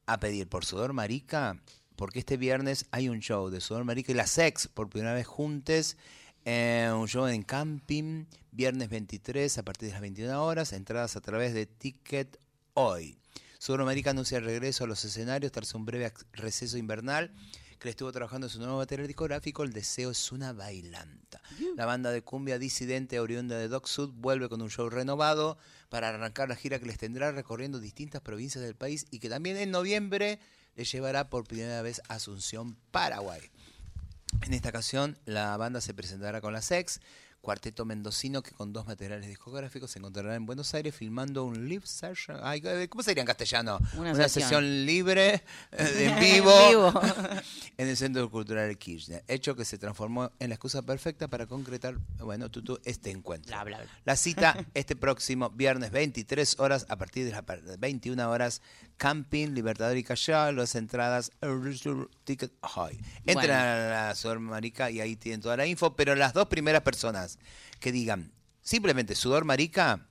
[0.08, 1.56] a pedir por Sudor Marica,
[1.96, 5.26] porque este viernes hay un show de Sudor Marica y la Sex por primera vez
[5.26, 5.96] juntes.
[6.46, 11.22] Eh, un show en camping, viernes 23 a partir de las 21 horas, entradas a
[11.22, 12.40] través de Ticket
[12.74, 13.18] Hoy.
[13.60, 17.32] Sudor Marica anuncia el regreso a los escenarios tras un breve receso invernal
[17.78, 21.42] que le estuvo trabajando en su nuevo material discográfico, El Deseo es una bailanta.
[21.76, 25.58] La banda de cumbia disidente oriunda de Doc Sud vuelve con un show renovado
[25.90, 29.58] para arrancar la gira que les tendrá recorriendo distintas provincias del país y que también
[29.58, 30.40] en noviembre
[30.76, 33.42] les llevará por primera vez a Asunción, Paraguay.
[34.52, 37.00] En esta ocasión, la banda se presentará con la Sex,
[37.42, 41.86] cuarteto mendocino que con dos materiales discográficos se encontrará en Buenos Aires filmando un live
[41.86, 42.38] session.
[42.44, 43.80] Ay, ¿Cómo sería en castellano?
[43.98, 44.86] Una Una, sesión.
[44.86, 46.94] libre, eh, en En vivo,
[47.78, 49.24] en el Centro Cultural Kirchner.
[49.28, 53.50] Hecho que se transformó en la excusa perfecta para concretar, bueno, tutu, este encuentro.
[53.56, 53.88] Bla, bla, bla.
[54.06, 58.62] La cita este próximo viernes 23 horas a partir de las par- 21 horas
[58.98, 61.32] Camping Libertador y Callao, las entradas
[62.24, 63.00] Ticket High.
[63.26, 63.42] Bueno.
[63.42, 67.31] a la Sudor Marica y ahí tienen toda la info, pero las dos primeras personas
[67.80, 70.08] que digan simplemente Sudor Marica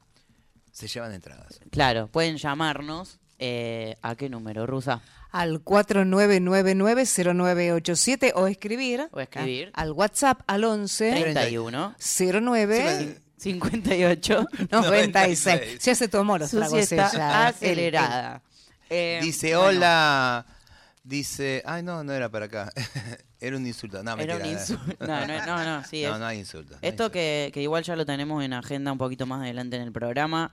[0.72, 1.60] se llevan entradas.
[1.70, 3.18] Claro, pueden llamarnos.
[3.38, 5.00] eh, ¿A qué número, Rusa?
[5.30, 9.08] Al 4999-0987 o escribir.
[9.12, 9.70] O escribir.
[9.74, 15.78] a- al WhatsApp al 11 31 09 58 96.
[15.82, 17.46] Ya se tomó los tragos ella.
[17.46, 18.42] acelerada.
[18.90, 20.46] Eh, Dice, bueno, hola.
[21.10, 22.72] Dice, ay, no, no era para acá.
[23.40, 24.00] era un insulto.
[24.00, 24.94] No, Era un insulto.
[25.00, 26.44] No, no, no, no, sí, no, es- no hay hay
[26.82, 29.90] Esto que, que igual ya lo tenemos en agenda un poquito más adelante en el
[29.90, 30.52] programa.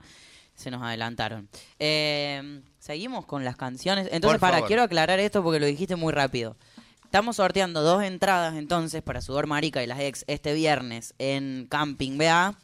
[0.56, 1.48] Se nos adelantaron.
[1.78, 4.08] Eh, seguimos con las canciones.
[4.10, 4.66] Entonces, Por para, favor.
[4.66, 6.56] quiero aclarar esto porque lo dijiste muy rápido.
[7.04, 12.18] Estamos sorteando dos entradas entonces para Sudor Marica y las ex este viernes en Camping
[12.18, 12.56] BA.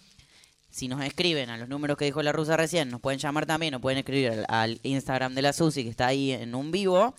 [0.69, 3.73] Si nos escriben a los números que dijo la rusa recién, nos pueden llamar también
[3.75, 7.15] o pueden escribir al, al Instagram de la Susi que está ahí en un vivo.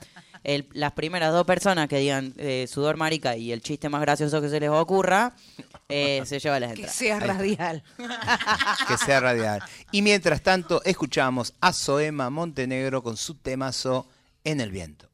[0.45, 4.41] El- las primeras dos personas que digan eh, Sudor Marica y el chiste más gracioso
[4.41, 5.33] que se les ocurra,
[5.89, 6.95] eh, se lleva las Que entradas.
[6.95, 7.83] sea radial.
[8.87, 9.63] que sea radial.
[9.91, 14.07] Y mientras tanto, escuchamos a Soema Montenegro con su temazo
[14.43, 15.09] En el viento.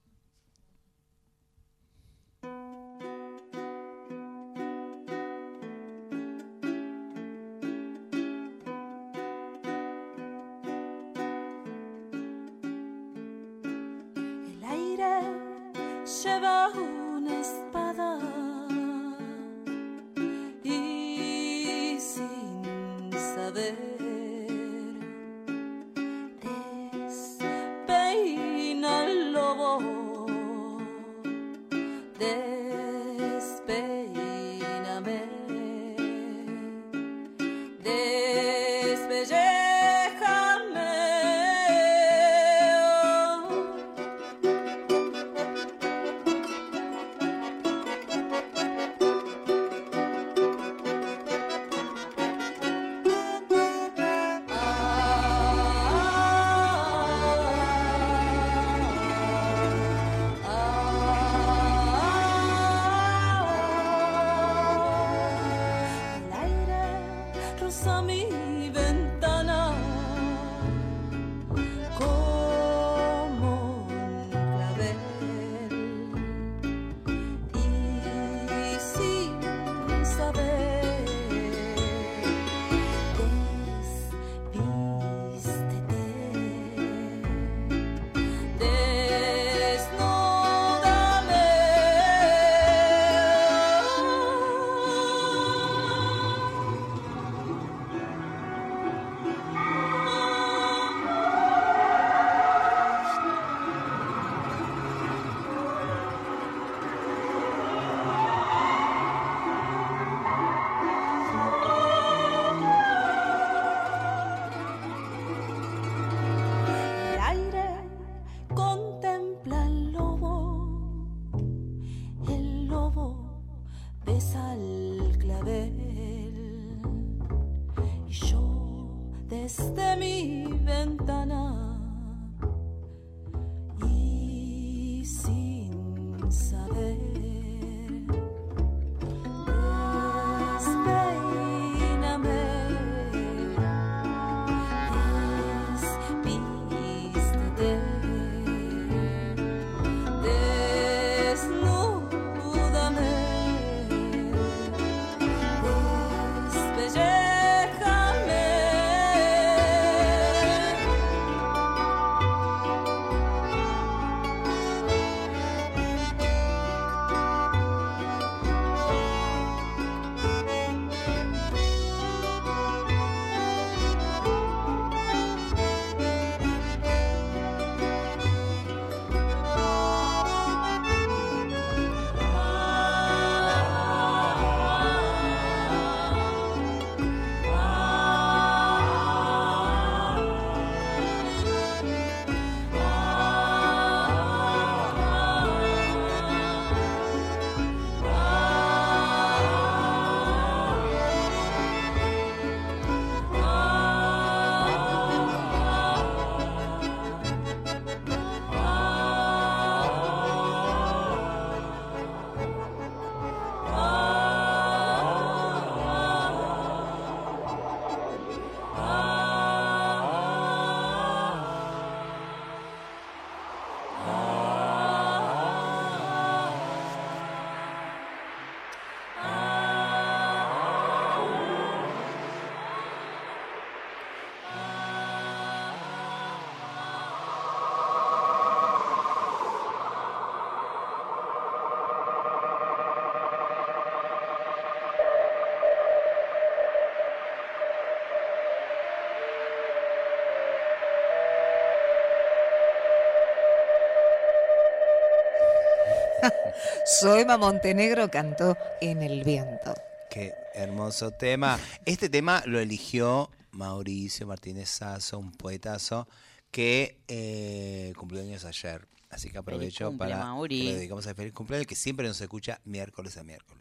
[257.02, 259.74] Soema Montenegro cantó En el viento.
[260.12, 261.60] Qué hermoso tema.
[261.84, 266.08] Este tema lo eligió Mauricio Martínez Sasso, un poetazo
[266.52, 268.88] que eh, cumplió años ayer.
[269.10, 270.60] Así que aprovecho cumple, para Mauri.
[270.60, 273.61] que le dedicamos a feliz cumpleaños, que siempre nos escucha miércoles a miércoles.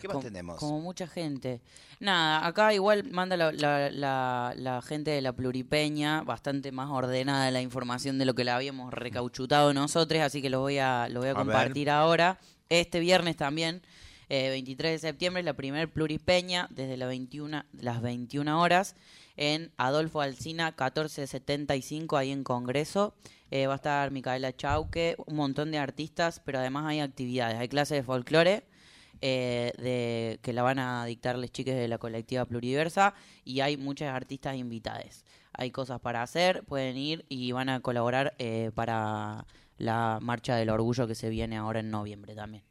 [0.00, 0.58] ¿Qué más Com- tenemos?
[0.58, 1.60] Como mucha gente.
[2.00, 7.50] Nada, acá igual manda la, la- la- la gente de la Pluripeña bastante más ordenada
[7.50, 11.20] la información de lo que la habíamos recauchutado nosotros, así que lo voy a, lo
[11.20, 12.38] voy a A compartir ahora.
[12.68, 13.82] Este viernes también,
[14.28, 18.94] eh, 23 de septiembre, es la primer Pluripeña desde la 21, las 21 horas
[19.36, 20.66] en Adolfo Alsina
[21.26, 23.14] 1475, ahí en Congreso.
[23.50, 27.56] Eh, va a estar Micaela Chauque, un montón de artistas, pero además hay actividades.
[27.58, 28.64] Hay clases de folclore,
[29.20, 33.14] eh, de, que la van a dictar las chicas de la colectiva pluriversa
[33.44, 35.24] y hay muchas artistas invitadas.
[35.52, 39.46] Hay cosas para hacer, pueden ir y van a colaborar eh, para
[39.76, 42.64] la Marcha del Orgullo que se viene ahora en noviembre también.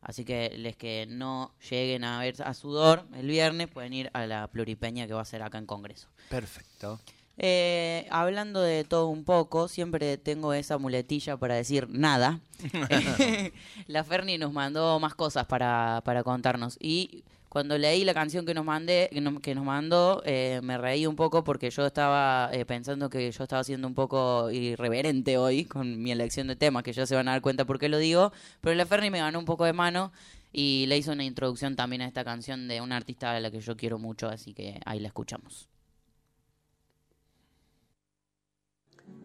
[0.00, 4.26] Así que les que no lleguen a ver a Sudor el viernes pueden ir a
[4.26, 6.08] la Pluripeña que va a ser acá en Congreso.
[6.28, 7.00] Perfecto.
[7.36, 12.40] Eh, hablando de todo un poco, siempre tengo esa muletilla para decir nada.
[13.86, 16.76] la Ferni nos mandó más cosas para, para contarnos.
[16.80, 17.24] Y
[17.54, 21.06] cuando leí la canción que nos mandé, que nos, que nos mandó, eh, me reí
[21.06, 25.64] un poco porque yo estaba eh, pensando que yo estaba siendo un poco irreverente hoy
[25.64, 27.98] con mi elección de temas, que ya se van a dar cuenta por qué lo
[27.98, 28.32] digo.
[28.60, 30.12] Pero la Ferni me ganó un poco de mano
[30.52, 33.60] y le hizo una introducción también a esta canción de una artista a la que
[33.60, 35.68] yo quiero mucho, así que ahí la escuchamos.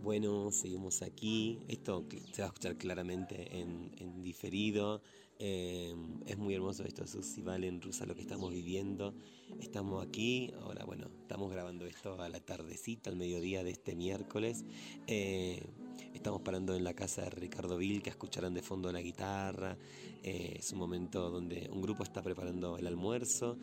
[0.02, 1.60] Bueno, seguimos aquí.
[1.68, 5.02] Esto se va a escuchar claramente en, en diferido.
[5.40, 5.94] Eh,
[6.26, 9.14] es muy hermoso esto, Susi, Valen, Rusa, lo que estamos viviendo.
[9.60, 14.64] Estamos aquí, ahora bueno, estamos grabando esto a la tardecita, al mediodía de este miércoles.
[15.08, 15.66] Eh,
[16.14, 19.78] estamos parando en la casa de Ricardo Vil, que escucharán de fondo la guitarra.
[20.24, 23.58] Eh, es un momento donde un grupo está preparando el almuerzo,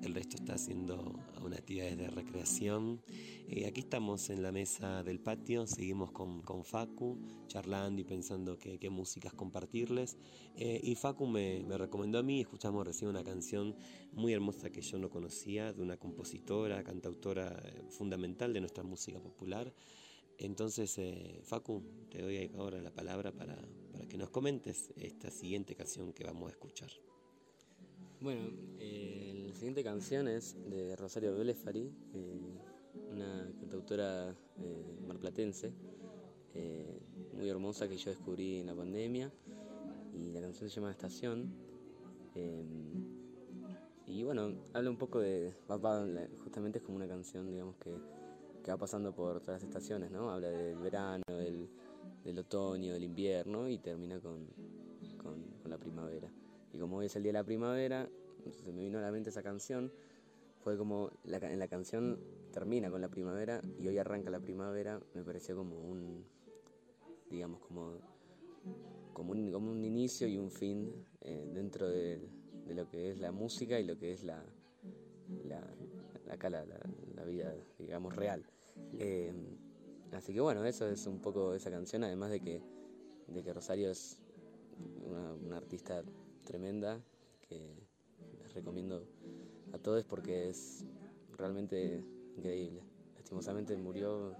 [0.00, 3.02] el resto está haciendo una actividades de recreación.
[3.48, 8.58] Eh, aquí estamos en la mesa del patio, seguimos con, con Facu, charlando y pensando
[8.58, 10.16] qué, músicas compartirles.
[10.56, 13.76] Eh, y Facu me, me recomendó a mí, escuchamos recién una canción
[14.12, 19.20] muy hermosa que yo no conocía, de una compositora, cantautora eh, fundamental de nuestra música
[19.20, 19.72] popular.
[20.38, 23.56] Entonces, eh, Facu, te doy ahora la palabra para,
[23.92, 26.90] para que nos comentes esta siguiente canción que vamos a escuchar.
[28.20, 28.50] Bueno,
[29.52, 32.40] la siguiente canción es de Rosario Blefari, eh,
[33.12, 35.74] una cantautora eh, marplatense,
[36.54, 36.98] eh,
[37.34, 39.30] muy hermosa que yo descubrí en la pandemia.
[40.14, 41.52] Y la canción se llama Estación.
[42.34, 42.64] eh,
[44.06, 45.52] y bueno, habla un poco de.
[46.44, 47.94] justamente es como una canción, digamos, que,
[48.62, 50.30] que va pasando por todas las estaciones, ¿no?
[50.30, 51.68] Habla del verano, del,
[52.24, 54.46] del otoño, del invierno y termina con,
[55.22, 56.32] con, con la primavera.
[56.72, 58.08] Y como hoy es el día de la primavera,
[58.50, 59.92] se me vino a la mente esa canción.
[60.62, 62.18] Fue como, la, en la canción
[62.52, 66.24] termina con la primavera y hoy arranca la primavera, me pareció como un,
[67.30, 67.94] digamos, como,
[69.12, 72.20] como, un, como un inicio y un fin eh, dentro de,
[72.66, 74.44] de lo que es la música y lo que es la,
[75.44, 75.66] la-
[77.16, 78.44] la vida, digamos, real.
[78.98, 79.32] Eh,
[80.12, 82.62] así que bueno, eso es un poco esa canción, además de que,
[83.28, 84.18] de que Rosario es
[85.04, 86.02] una, una artista
[86.44, 87.00] tremenda
[87.48, 87.74] que
[88.54, 89.06] recomiendo
[89.72, 90.84] a todos porque es
[91.36, 92.04] realmente
[92.36, 92.82] increíble.
[93.16, 94.34] Lastimosamente murió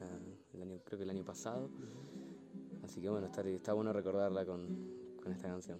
[0.00, 0.18] ah,
[0.52, 1.70] el año, creo que el año pasado,
[2.82, 5.78] así que bueno, está, bueno recordarla con, con esta canción.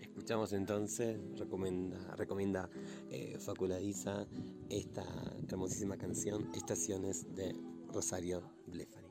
[0.00, 2.68] Escuchamos entonces, recomienda, recomienda
[3.10, 4.26] eh, Faculadiza
[4.68, 5.04] esta
[5.48, 7.56] hermosísima canción, Estaciones de
[7.92, 9.01] Rosario Blefari.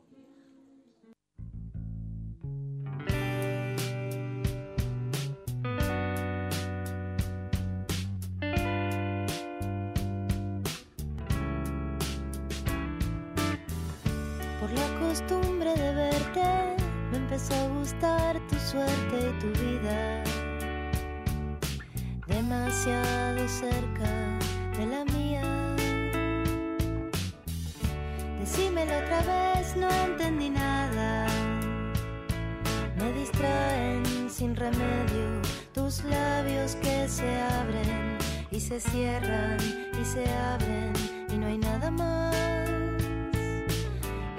[34.61, 35.41] Remedio
[35.73, 38.17] tus labios que se abren
[38.51, 39.57] y se cierran
[39.99, 40.93] y se abren
[41.33, 42.35] y no hay nada más.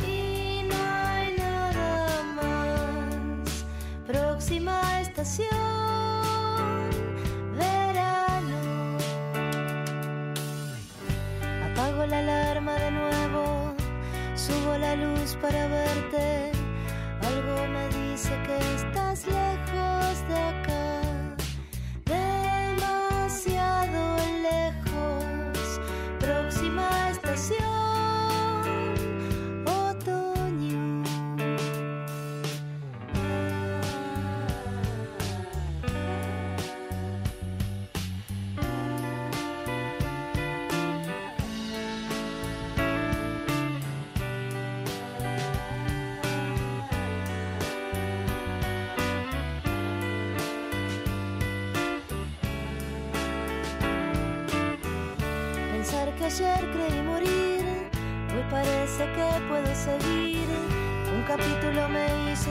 [0.06, 3.64] Y no hay nada más.
[4.06, 5.48] Próxima estación,
[7.58, 8.98] verano.
[11.66, 13.74] Apago la alarma de nuevo,
[14.36, 16.52] subo la luz para verte.
[17.22, 18.56] Algo me dice que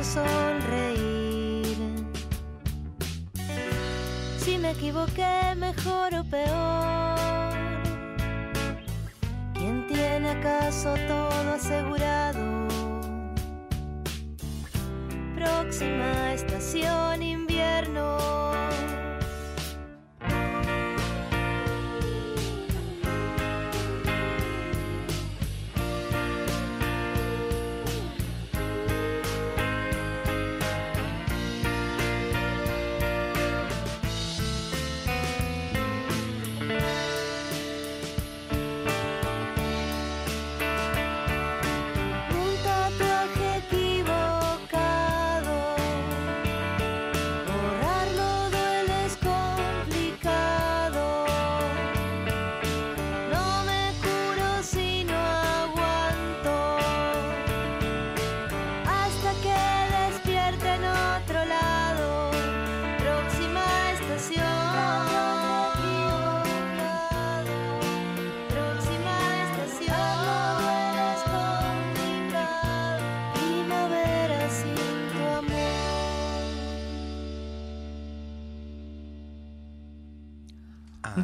[0.03, 1.77] sonreír.
[4.37, 7.00] Si me equivoqué, mejor o peor.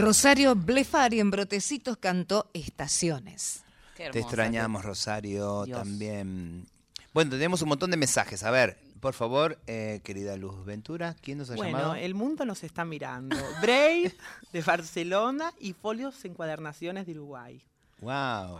[0.07, 3.65] Rosario Blefari en Brotecitos cantó Estaciones.
[3.97, 5.77] Te extrañamos, Rosario, Dios.
[5.77, 6.65] también.
[7.13, 8.43] Bueno, tenemos un montón de mensajes.
[8.43, 11.95] A ver, por favor, eh, querida Luz Ventura, ¿quién nos ha Bueno, llamado?
[11.95, 13.35] el mundo nos está mirando.
[13.61, 14.15] Brave
[14.53, 17.61] de Barcelona y Folios Encuadernaciones de Uruguay.
[17.99, 18.59] Wow.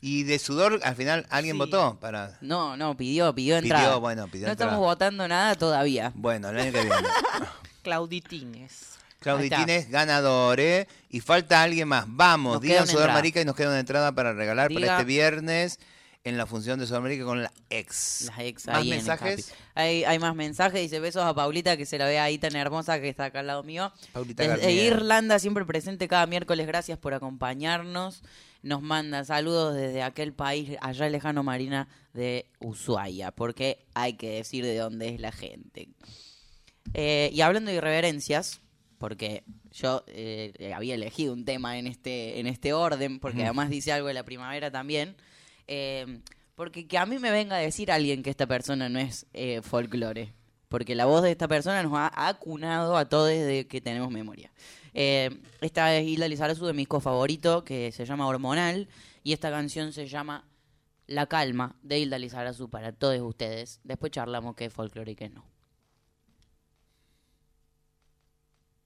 [0.00, 1.58] Y de sudor, al final, ¿alguien Sí.
[1.58, 2.38] votó para...?
[2.40, 3.96] No, no, pidió, pidió Pidió, entrada.
[3.98, 4.72] bueno, pidió no entrada.
[4.72, 6.10] estamos votando nada todavía.
[6.16, 6.96] Bueno, el año que viene.
[7.82, 8.98] Clauditines.
[9.20, 10.88] Clauditines, ganador, ¿eh?
[11.08, 12.04] Y falta alguien más.
[12.08, 15.78] Vamos, Nos digan Sudamérica y nos queda una entrada para regalar Diga- para este viernes
[16.24, 18.22] en la función de Sudamérica con la ex.
[18.26, 19.52] Las ex ¿Más ahí mensajes?
[19.74, 20.80] Hay, hay más mensajes.
[20.80, 23.46] Dice besos a Paulita que se la ve ahí tan hermosa que está acá al
[23.46, 23.92] lado mío.
[24.12, 24.92] Paulita Desde Garnier.
[24.94, 26.66] Irlanda, siempre presente cada miércoles.
[26.66, 28.22] Gracias por acompañarnos.
[28.62, 34.64] Nos manda saludos desde aquel país allá lejano Marina de Ushuaia, porque hay que decir
[34.64, 35.88] de dónde es la gente.
[36.92, 38.60] Eh, y hablando de irreverencias,
[39.00, 43.46] porque yo eh, había elegido un tema en este, en este orden, porque Ujú.
[43.46, 45.16] además dice algo de la primavera también.
[45.66, 46.20] eh,
[46.54, 49.62] porque que a mí me venga a decir alguien que esta persona no es eh,
[49.62, 50.34] folclore.
[50.68, 54.52] Porque la voz de esta persona nos ha acunado a todos desde que tenemos memoria.
[54.92, 55.30] Eh,
[55.62, 58.88] esta es Hilda Lizarazu de mi disco favorito, que se llama Hormonal.
[59.24, 60.44] Y esta canción se llama
[61.06, 63.80] La Calma, de Hilda Lizarazu para todos ustedes.
[63.82, 65.49] Después charlamos qué es folclore y qué no.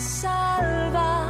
[0.00, 1.29] salva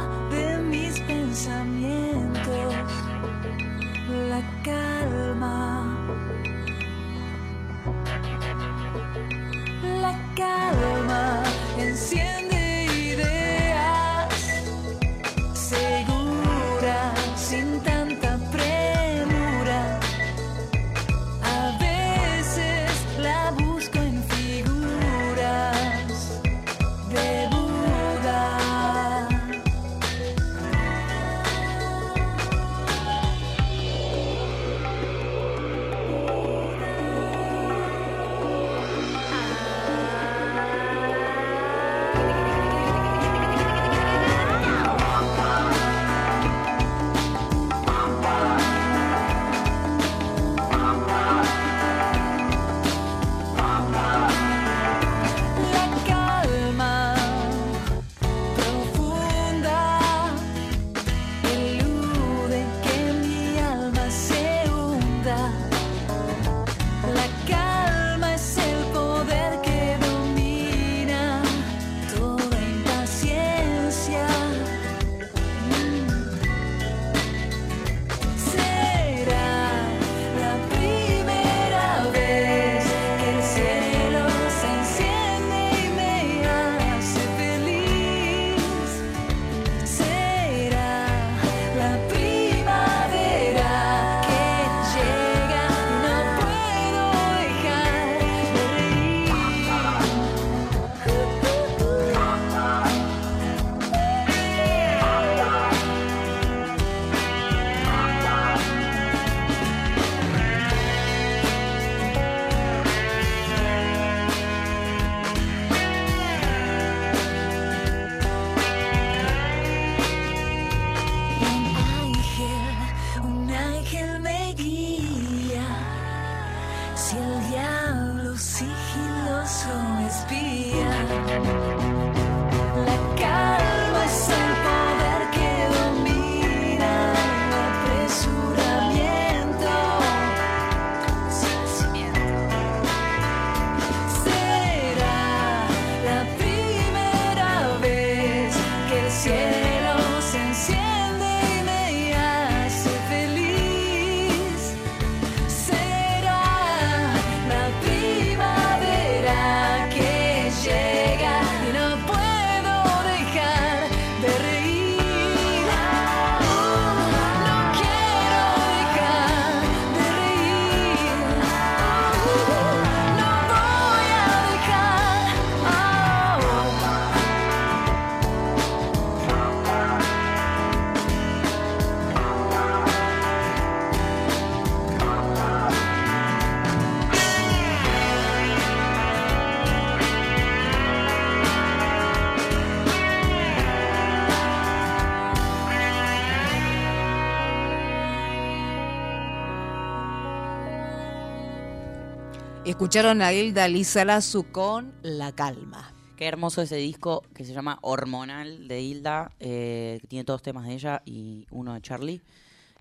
[202.81, 205.93] Escucharon a Hilda Lizarazu con La Calma.
[206.17, 210.65] Qué hermoso ese disco que se llama Hormonal de Hilda, eh, que tiene todos temas
[210.65, 212.21] de ella y uno de Charlie.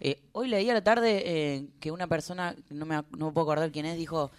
[0.00, 3.42] Eh, hoy leí a la tarde eh, que una persona, no me, no me puedo
[3.42, 4.30] acordar quién es, dijo,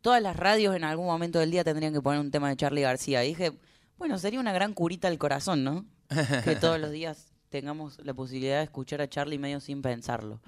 [0.00, 2.80] todas las radios en algún momento del día tendrían que poner un tema de Charlie
[2.80, 3.22] García.
[3.22, 3.52] Y dije,
[3.98, 5.84] bueno, sería una gran curita al corazón, ¿no?
[6.44, 10.40] que todos los días tengamos la posibilidad de escuchar a Charlie medio sin pensarlo.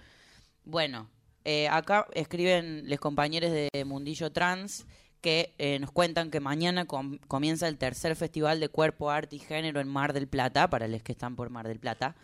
[0.65, 1.11] Bueno,
[1.45, 4.87] eh, acá escriben los compañeros de Mundillo Trans
[5.21, 9.39] que eh, nos cuentan que mañana com- comienza el tercer festival de cuerpo, arte y
[9.39, 12.17] género en Mar del Plata, para los que están por Mar del Plata.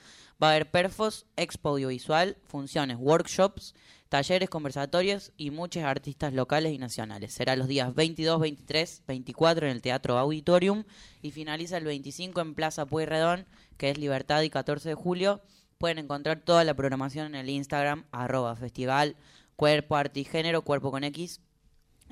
[0.42, 3.74] Va a haber perfos, expo audiovisual, funciones, workshops,
[4.08, 7.32] talleres, conversatorios y muchos artistas locales y nacionales.
[7.32, 10.82] Será los días 22, 23, 24 en el Teatro Auditorium
[11.22, 13.46] y finaliza el 25 en Plaza Pueyrredón,
[13.76, 15.40] que es Libertad y 14 de julio.
[15.78, 19.14] Pueden encontrar toda la programación en el Instagram, arroba festival,
[19.54, 21.40] cuerpo, arte y género, cuerpo con X.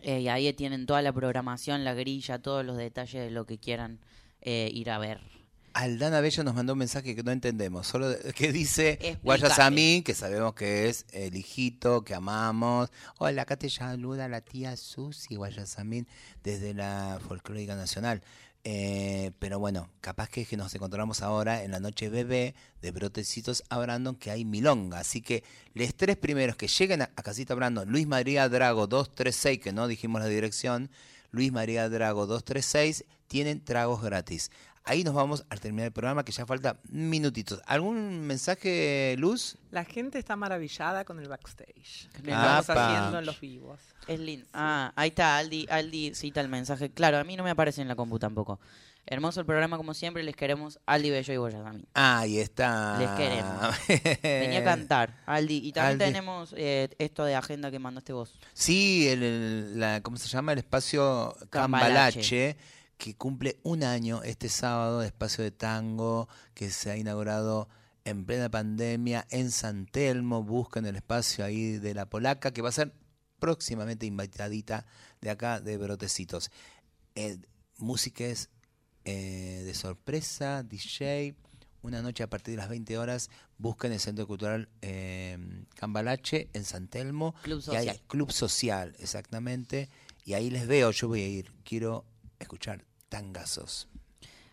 [0.03, 3.59] Eh, y ahí tienen toda la programación, la grilla, todos los detalles de lo que
[3.59, 3.99] quieran
[4.41, 5.21] eh, ir a ver.
[5.73, 9.19] Aldana Bello nos mandó un mensaje que no entendemos, solo que dice.
[9.25, 12.91] Guayasamín, que sabemos que es el hijito que amamos.
[13.19, 16.07] Hola, acá te saluda la tía Susi Guayasamín
[16.45, 18.23] desde la Folclórica Nacional.
[18.69, 22.91] Eh, pero bueno, capaz que, es que nos encontramos ahora en la noche bebé de
[22.91, 24.99] Brotecitos a Brandon, que hay milonga.
[24.99, 25.45] Así que
[25.75, 29.87] los tres primeros que lleguen a, a Casita Brandon, Luis María Drago 236, que no
[29.87, 30.91] dijimos la dirección,
[31.31, 34.51] Luis María Drago 236, tienen tragos gratis.
[34.89, 37.61] Ahí nos vamos al terminar el programa, que ya falta minutitos.
[37.67, 39.59] ¿Algún mensaje, Luz?
[39.73, 42.09] La gente está maravillada con el backstage.
[42.23, 43.81] Que estamos haciendo en los vivos.
[44.07, 44.47] Es lindo.
[44.53, 46.91] Ah, ahí está, Aldi, Aldi cita el mensaje.
[46.91, 48.61] Claro, a mí no me aparece en la compu tampoco.
[49.09, 51.87] Hermoso el programa como siempre, les queremos Aldi Bello y Guayasamín.
[51.95, 52.97] Ahí está.
[52.99, 53.75] Les queremos.
[54.23, 55.59] Venía a cantar, Aldi.
[55.65, 56.05] Y también Aldi.
[56.13, 58.39] tenemos eh, esto de agenda que mandaste vos.
[58.53, 60.53] Sí, el, el- la, ¿cómo se llama?
[60.53, 62.21] El espacio Cambalache.
[62.21, 62.57] Cambalache,
[62.99, 67.69] que cumple un año este sábado, espacio de tango, que se ha inaugurado
[68.05, 70.43] en plena pandemia en San Telmo.
[70.43, 72.93] Buscan el espacio ahí de la polaca, que va a ser
[73.39, 74.87] próximamente invitadita
[75.21, 76.51] de acá de Brotecitos.
[77.15, 77.39] Eh,
[77.79, 78.49] músicas
[79.05, 81.35] eh, de sorpresa, DJ.
[81.83, 85.39] Una noche a partir de las 20 horas, busquen el Centro Cultural eh,
[85.77, 87.35] Cambalache en San Telmo.
[87.43, 88.01] Club Y hay- Social.
[88.09, 89.89] Club Social, exactamente.
[90.25, 91.53] Y ahí les veo, yo voy a ir.
[91.63, 92.05] Quiero
[92.39, 93.89] escuchar tangazos.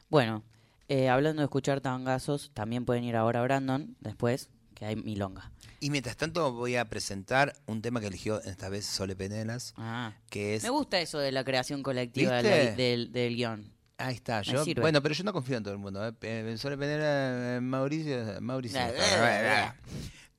[0.10, 0.44] Bueno,
[0.88, 5.52] eh, hablando de escuchar tangazos, también pueden ir ahora a Brandon, después, que hay milonga.
[5.80, 10.14] Y mientras tanto voy a presentar un tema que eligió esta vez Sole Penelas, Ah.
[10.30, 10.64] que es...
[10.64, 12.66] Me gusta eso de la creación colectiva de ¿Viste?
[12.70, 13.74] la- del, del guion.
[13.98, 16.06] Ahí está, yo, bueno, pero yo no confío en todo el mundo.
[16.06, 16.14] ¿eh?
[16.22, 18.80] Eh, Sole Penelas, eh, Mauricio, Mauricio.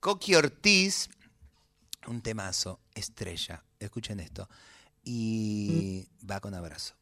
[0.01, 1.09] Coqui Ortiz,
[2.07, 3.64] un temazo, estrella.
[3.78, 4.49] Escuchen esto.
[5.03, 6.95] Y va con abrazo.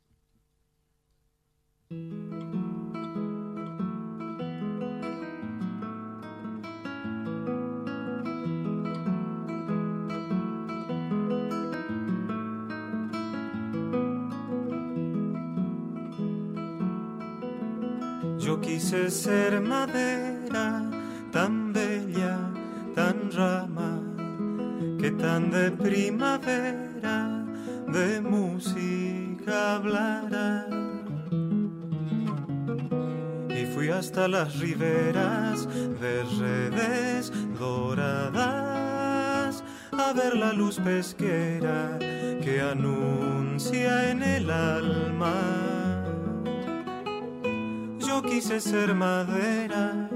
[18.39, 20.91] Yo quise ser madera
[21.31, 22.51] tan bella,
[22.93, 24.01] tan rama,
[24.99, 27.45] que tan de primavera
[27.87, 30.67] de música hablara.
[33.83, 38.45] Fui hasta las riberas de redes doradas
[39.91, 45.35] a ver la luz pesquera que anuncia en el alma.
[47.99, 50.09] Yo quise ser madera,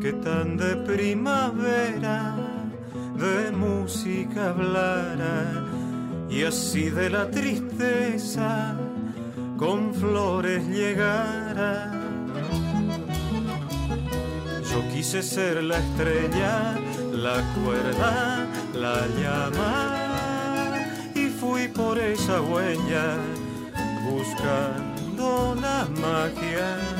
[0.00, 2.34] que tan de primavera
[3.18, 5.66] de música hablara
[6.30, 8.74] y así de la tristeza
[9.60, 11.92] con flores llegara.
[14.70, 16.78] Yo quise ser la estrella,
[17.12, 19.98] la cuerda, la llama
[21.14, 23.18] y fui por esa huella
[24.10, 26.99] buscando la magia.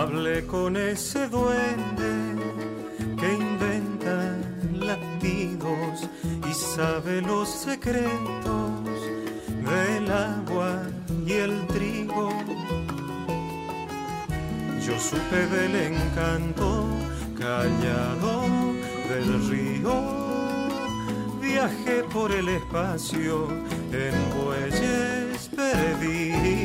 [0.00, 2.12] Hablé con ese duende
[3.18, 4.36] que inventa
[4.72, 6.08] latidos
[6.48, 9.00] y sabe los secretos
[9.48, 10.82] del agua
[11.26, 12.30] y el trigo.
[14.86, 16.84] Yo supe del encanto
[17.36, 18.42] callado
[19.08, 19.94] del río.
[21.42, 23.48] Viajé por el espacio
[23.90, 26.57] en bueyes perdidos.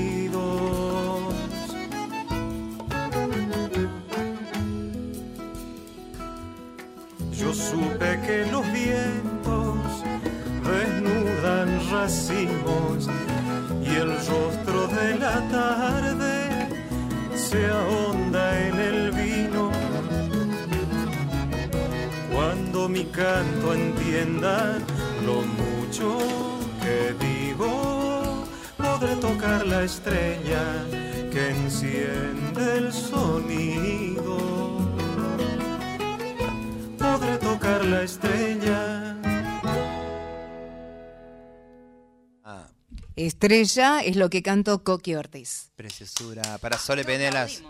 [43.44, 45.70] Estrella es lo que cantó Coqui Ortiz.
[45.76, 46.58] preciosura.
[46.60, 47.62] Para Sole Penelas.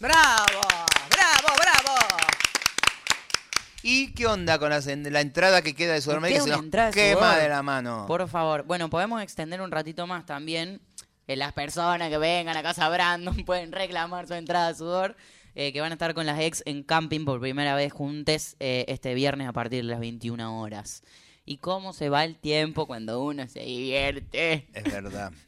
[0.00, 0.60] ¡Bravo!
[1.10, 1.94] ¡Bravo, bravo!
[3.84, 6.42] ¿Y qué onda con la entrada que queda de Sudamérica?
[6.42, 7.40] Se nos entrada de quema sudor.
[7.40, 8.04] de la mano.
[8.08, 8.64] Por favor.
[8.64, 10.80] Bueno, podemos extender un ratito más también.
[11.28, 15.16] Las personas que vengan a casa Brandon pueden reclamar su entrada de sudor.
[15.54, 18.84] eh, que van a estar con las ex en camping por primera vez juntes eh,
[18.88, 21.04] este viernes a partir de las 21 horas.
[21.46, 24.68] ¿Y cómo se va el tiempo cuando uno se divierte?
[24.74, 25.32] Es verdad.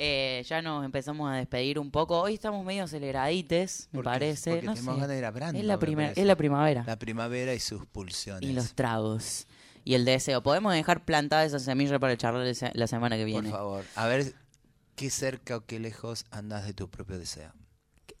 [0.00, 2.20] Eh, ya nos empezamos a despedir un poco.
[2.20, 4.50] Hoy estamos medio aceleradites, me ¿Por parece.
[4.52, 5.00] Porque no tenemos sé.
[5.00, 5.74] ganas de ir a Brandon, es, la
[6.14, 6.84] es la primavera.
[6.86, 8.48] La primavera y sus pulsiones.
[8.48, 9.48] Y los tragos.
[9.84, 10.40] Y el deseo.
[10.40, 13.50] Podemos dejar plantada esa semilla para charlar esa- la semana que Por viene.
[13.50, 14.34] favor, a ver
[14.94, 17.50] qué cerca o qué lejos andas de tu propio deseo.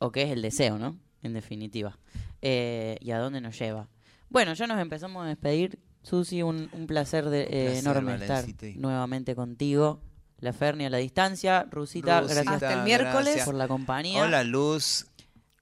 [0.00, 0.98] O qué es el deseo, ¿no?
[1.22, 1.96] En definitiva.
[2.42, 3.86] Eh, y a dónde nos lleva.
[4.30, 5.78] Bueno, ya nos empezamos a despedir.
[6.02, 8.44] Susi, un, un placer, de, eh, placer, enorme estar
[8.76, 10.00] nuevamente contigo.
[10.40, 11.66] La Ferni a la distancia.
[11.70, 13.24] Rusita, Rusita, gracias Hasta el miércoles.
[13.24, 13.44] gracias.
[13.46, 14.22] por la compañía.
[14.22, 15.06] Hola Luz,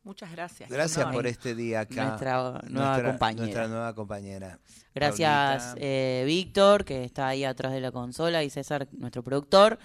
[0.05, 0.68] Muchas gracias.
[0.70, 2.05] gracias por este día acá.
[2.09, 3.43] Nuestra nueva Nuestra- compañera.
[3.43, 4.59] Nuestra nueva compañera.
[4.95, 9.78] Gracias, eh, Víctor, que está ahí atrás de la consola, y César, nuestro productor.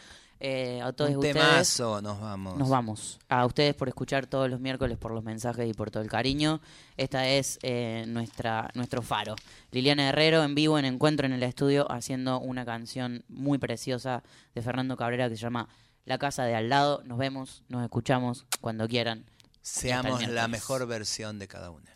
[0.44, 1.36] Eh, a todos Un ustedes.
[1.36, 2.58] temazo, nos vamos.
[2.58, 3.20] Nos vamos.
[3.30, 6.62] A ustedes por escuchar todos los miércoles, por los mensajes y por todo el cariño.
[6.98, 9.36] Esta es eh, nuestra nuestro faro.
[9.70, 14.24] Liliana Herrero en vivo en Encuentro en el estudio haciendo una canción muy preciosa
[14.56, 15.70] de Fernando Cabrera que se llama
[16.06, 17.04] La Casa de Al lado.
[17.06, 19.26] Nos vemos, nos escuchamos cuando quieran.
[19.62, 21.92] Seamos la mejor versión de cada una.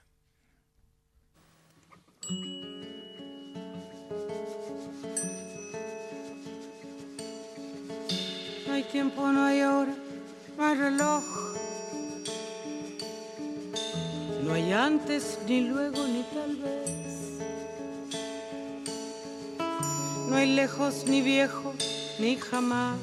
[8.68, 9.94] No hay tiempo, no hay hora,
[10.58, 11.24] no hay reloj.
[14.44, 16.96] No hay antes, ni luego, ni tal vez.
[20.30, 21.74] No hay lejos, ni viejo,
[22.20, 22.98] ni jamás.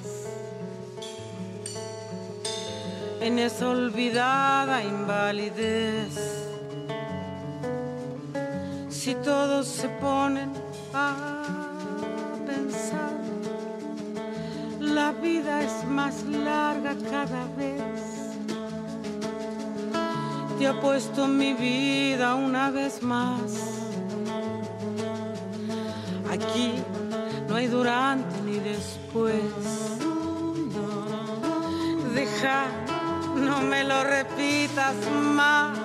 [3.20, 6.12] En esa olvidada invalidez.
[8.88, 10.52] Si todos se ponen
[10.92, 11.32] a
[12.46, 13.11] pensar
[15.12, 17.82] la vida es más larga cada vez.
[20.58, 23.40] Te apuesto mi vida una vez más.
[26.30, 26.74] Aquí
[27.48, 29.42] no hay durante ni después.
[32.14, 32.66] Deja,
[33.36, 34.94] no me lo repitas
[35.34, 35.78] más.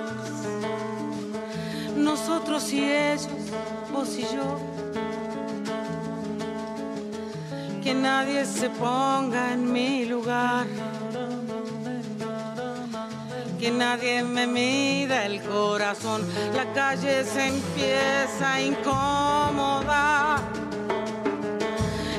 [1.95, 3.29] Nosotros y ellos,
[3.91, 4.76] vos y yo
[7.87, 10.67] que nadie se ponga en mi lugar.
[13.57, 16.21] Que nadie me mida el corazón.
[16.53, 20.41] La calle se empieza a incomodar.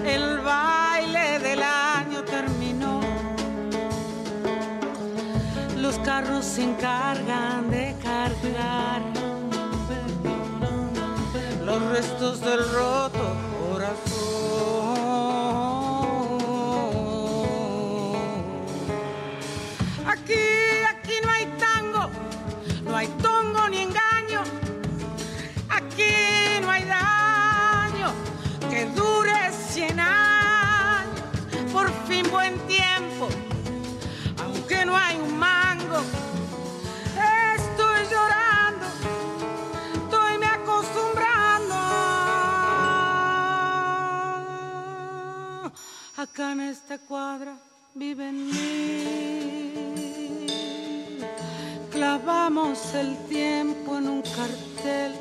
[0.07, 3.03] El baile del año terminó.
[5.77, 9.03] Los carros se encargan de cargar
[11.67, 13.28] los restos del roto
[46.41, 47.57] En esta cuadra
[47.95, 49.75] viven mil.
[51.91, 55.17] Clavamos el tiempo en un cartel.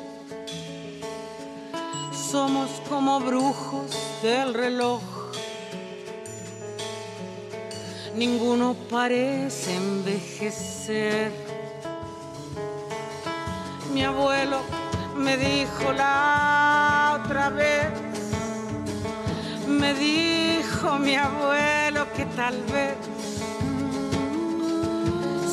[2.12, 3.90] Somos como brujos
[4.22, 5.02] del reloj.
[8.14, 11.32] Ninguno parece envejecer.
[13.92, 14.60] Mi abuelo
[15.16, 17.88] me dijo la otra vez,
[19.66, 20.57] me dijo
[21.00, 22.96] mi abuelo que tal vez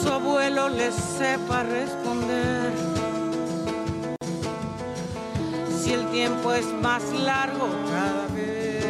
[0.02, 2.72] su abuelo le sepa responder.
[5.82, 8.86] si el tiempo es más largo cada vez.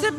[0.00, 0.12] Se